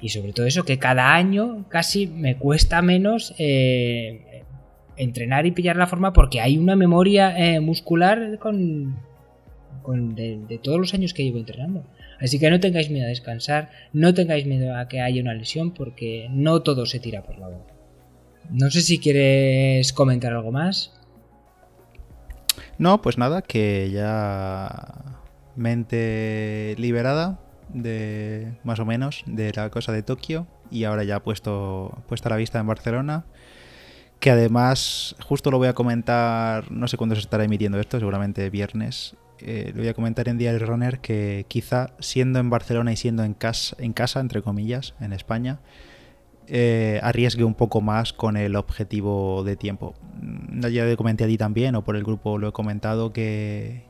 [0.00, 4.26] Y sobre todo eso, que cada año casi me cuesta menos eh,
[4.98, 8.96] entrenar y pillar la forma porque hay una memoria eh, muscular con,
[10.14, 11.84] de, todos los años que llevo entrenando.
[12.20, 15.72] Así que no tengáis miedo a descansar, no tengáis miedo a que haya una lesión
[15.72, 17.74] porque no todo se tira por la boca.
[18.50, 20.98] No sé si quieres comentar algo más.
[22.78, 25.16] No, pues nada, que ya
[25.54, 31.98] mente liberada de más o menos de la cosa de Tokio y ahora ya puesto
[32.08, 33.24] puesta la vista en Barcelona
[34.20, 38.50] que además justo lo voy a comentar no sé cuándo se estará emitiendo esto seguramente
[38.50, 42.96] viernes eh, lo voy a comentar en Diario Runner que quizá siendo en Barcelona y
[42.96, 45.60] siendo en casa, en casa, entre comillas, en España,
[46.46, 49.94] eh, arriesgue un poco más con el objetivo de tiempo.
[50.20, 53.84] Mm, ya le comenté a ti también, o por el grupo lo he comentado, que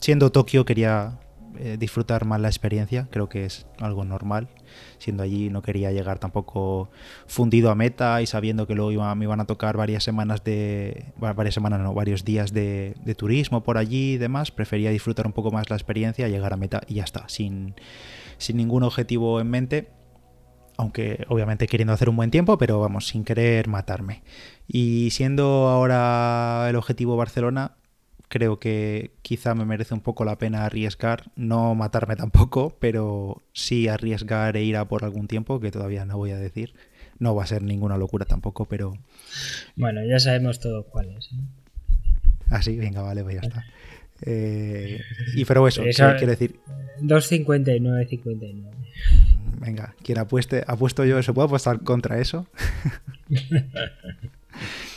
[0.00, 1.18] siendo Tokio quería
[1.58, 4.48] eh, disfrutar más la experiencia, creo que es algo normal.
[4.98, 6.90] Siendo allí no quería llegar tampoco
[7.26, 11.12] fundido a meta y sabiendo que luego me iban a tocar varias semanas de...
[11.16, 14.50] varias semanas, no, varios días de, turismo por allí y demás.
[14.50, 17.74] Prefería disfrutar un poco más la experiencia, llegar a meta y ya está, sin,
[18.38, 19.90] sin ningún objetivo en mente.
[20.78, 24.22] Aunque obviamente queriendo hacer un buen tiempo, pero vamos, sin querer matarme.
[24.66, 27.76] Y siendo ahora el objetivo Barcelona,
[28.32, 33.88] creo que quizá me merece un poco la pena arriesgar, no matarme tampoco, pero sí
[33.88, 36.72] arriesgar e ir a por algún tiempo, que todavía no voy a decir.
[37.18, 38.94] No va a ser ninguna locura tampoco, pero...
[39.76, 41.28] Bueno, ya sabemos todo cuál es.
[42.48, 43.66] Ah, sí, venga, vale, pues ya está.
[44.22, 45.02] Eh,
[45.34, 46.58] y pero eso, eso quiere decir...
[47.02, 48.64] 2.59.59.
[49.60, 52.46] Venga, quien apueste, apuesto yo, ¿se puede apostar contra eso?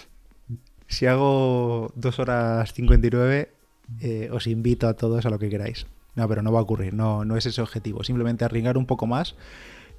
[0.95, 3.51] Si hago 2 horas 59,
[3.99, 5.87] eh, os invito a todos a lo que queráis.
[6.15, 8.05] No, pero no va a ocurrir, no, no es ese objetivo.
[8.05, 9.35] Simplemente arriesgar un poco más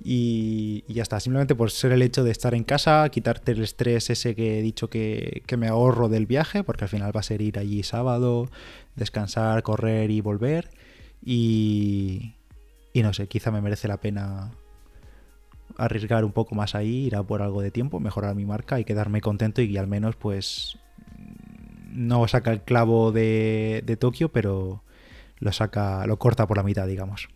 [0.03, 1.21] y, ya está.
[1.21, 4.63] Simplemente por ser el hecho de estar en casa, quitarte el estrés ese que he
[4.63, 8.49] dicho que, me ahorro del viaje, porque al final va a ser ir allí sábado,
[8.95, 10.71] descansar, correr y volver.
[11.23, 12.37] Y,
[12.95, 14.51] y no sé, quizá me merece la pena
[15.77, 18.87] arriesgar un poco más ahí, ir a por algo de tiempo, mejorar mi marca y
[18.87, 20.79] quedarme contento y al menos pues
[21.93, 24.83] no saca el clavo de, Tokio, pero
[25.39, 27.29] lo saca, lo corta por la mitad, digamos.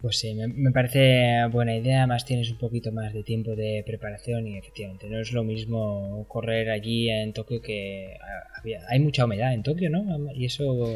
[0.00, 4.48] Pues sí, me, parece buena idea, más tienes un poquito más de tiempo de preparación
[4.48, 8.16] y efectivamente no es lo mismo correr allí en Tokio que
[8.88, 10.32] hay mucha humedad en Tokio, ¿no?
[10.34, 10.88] Y eso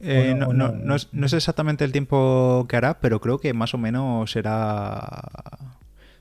[0.00, 3.74] eh, no, no, es, no, es, exactamente el tiempo que hará, pero creo que más
[3.74, 5.30] o menos será,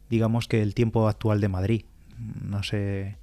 [0.10, 1.86] digamos que el tiempo actual de Madrid.
[2.18, 3.18] No sé.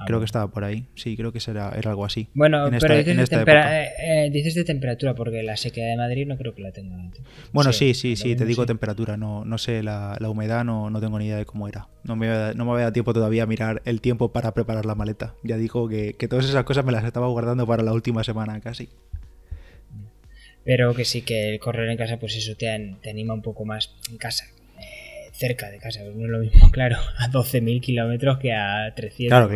[0.00, 0.86] Ah, creo que estaba por ahí.
[0.94, 2.28] Sí, creo que será, era algo así.
[2.32, 6.38] Bueno, pero dices, de eh, eh, dices, de temperatura, porque la sequía de Madrid no
[6.38, 6.96] creo que la tenga.
[7.52, 9.18] Bueno, sí, sí, sí, te digo temperatura.
[9.18, 11.88] No, no sé, la, la humedad no, no, tengo ni idea de cómo era.
[12.04, 15.34] No me, no me había tiempo todavía a mirar el tiempo para preparar la maleta.
[15.42, 18.58] Ya digo que, que todas esas cosas me las estaba guardando para la última semana
[18.60, 18.88] casi.
[20.64, 23.66] Pero que sí que el correr en casa, pues eso te, te anima un poco
[23.66, 24.46] más en casa,
[25.40, 26.02] cerca de casa.
[26.04, 29.50] No es lo mismo, claro, a 12.000 kilómetros que a 300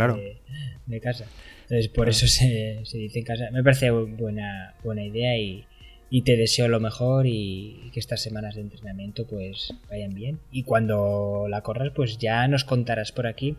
[0.87, 1.27] De, casa.
[1.63, 3.51] Entonces, por eso se, se, dice en casa.
[3.53, 5.67] Me parece buena, buena idea y,
[6.11, 10.41] y te deseo lo mejor y que estas semanas de entrenamiento pues vayan bien.
[10.51, 13.57] Y cuando la corras, pues ya nos contarás por aquí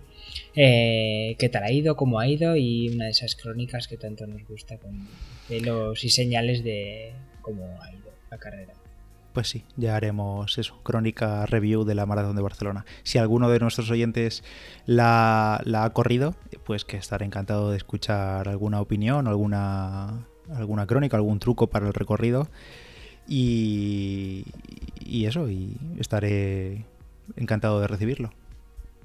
[0.55, 4.27] eh, qué tal ha ido, cómo ha ido y una de esas crónicas que tanto
[4.27, 5.07] nos gusta con
[5.47, 8.73] pelos y señales de, cómo ha ido la carrera.
[9.35, 12.85] Pues sí, ya haremos eso, crónica review de la Maratón de Barcelona.
[13.03, 14.45] Si alguno de nuestros oyentes
[14.85, 20.25] la, ha corrido, pues que estaré encantado de escuchar alguna opinión, alguna,
[20.55, 22.47] alguna crónica, algún truco para el recorrido.
[23.27, 24.45] Y,
[25.01, 26.85] y eso, y estaré
[27.35, 28.31] encantado de recibirlo.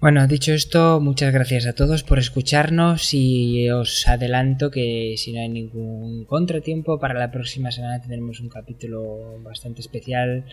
[0.00, 5.40] Bueno, dicho esto, muchas gracias a todos por escucharnos y os adelanto que si no
[5.40, 10.46] hay ningún contratiempo, para la próxima semana tendremos un capítulo bastante especial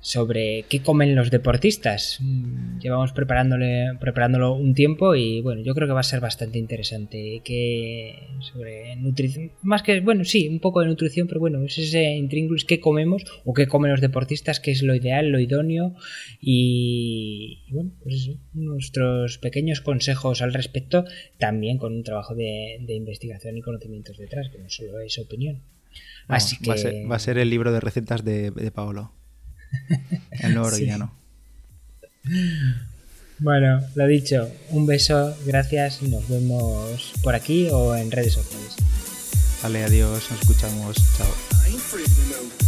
[0.00, 2.18] sobre qué comen los deportistas.
[2.20, 6.58] Mm, llevamos preparándole, preparándolo un tiempo y bueno, yo creo que va a ser bastante
[6.58, 7.40] interesante.
[7.44, 12.14] Que sobre nutrición, más que, bueno, sí, un poco de nutrición, pero bueno, es ese
[12.14, 15.94] intríngulis qué comemos o qué comen los deportistas, qué es lo ideal, lo idóneo
[16.40, 21.04] y, bueno, pues eso, nuestros pequeños consejos al respecto,
[21.38, 25.62] también con un trabajo de, investigación y conocimientos detrás, que no solo es opinión.
[26.28, 26.68] Así que...
[27.06, 29.12] va, a ser, el libro de recetas de, de Paolo.
[30.30, 30.70] El nuevo
[33.38, 38.74] Bueno, lo dicho, un beso, gracias, nos vemos por aquí o en redes sociales.
[39.62, 42.65] Vale, adiós, nos escuchamos, chao.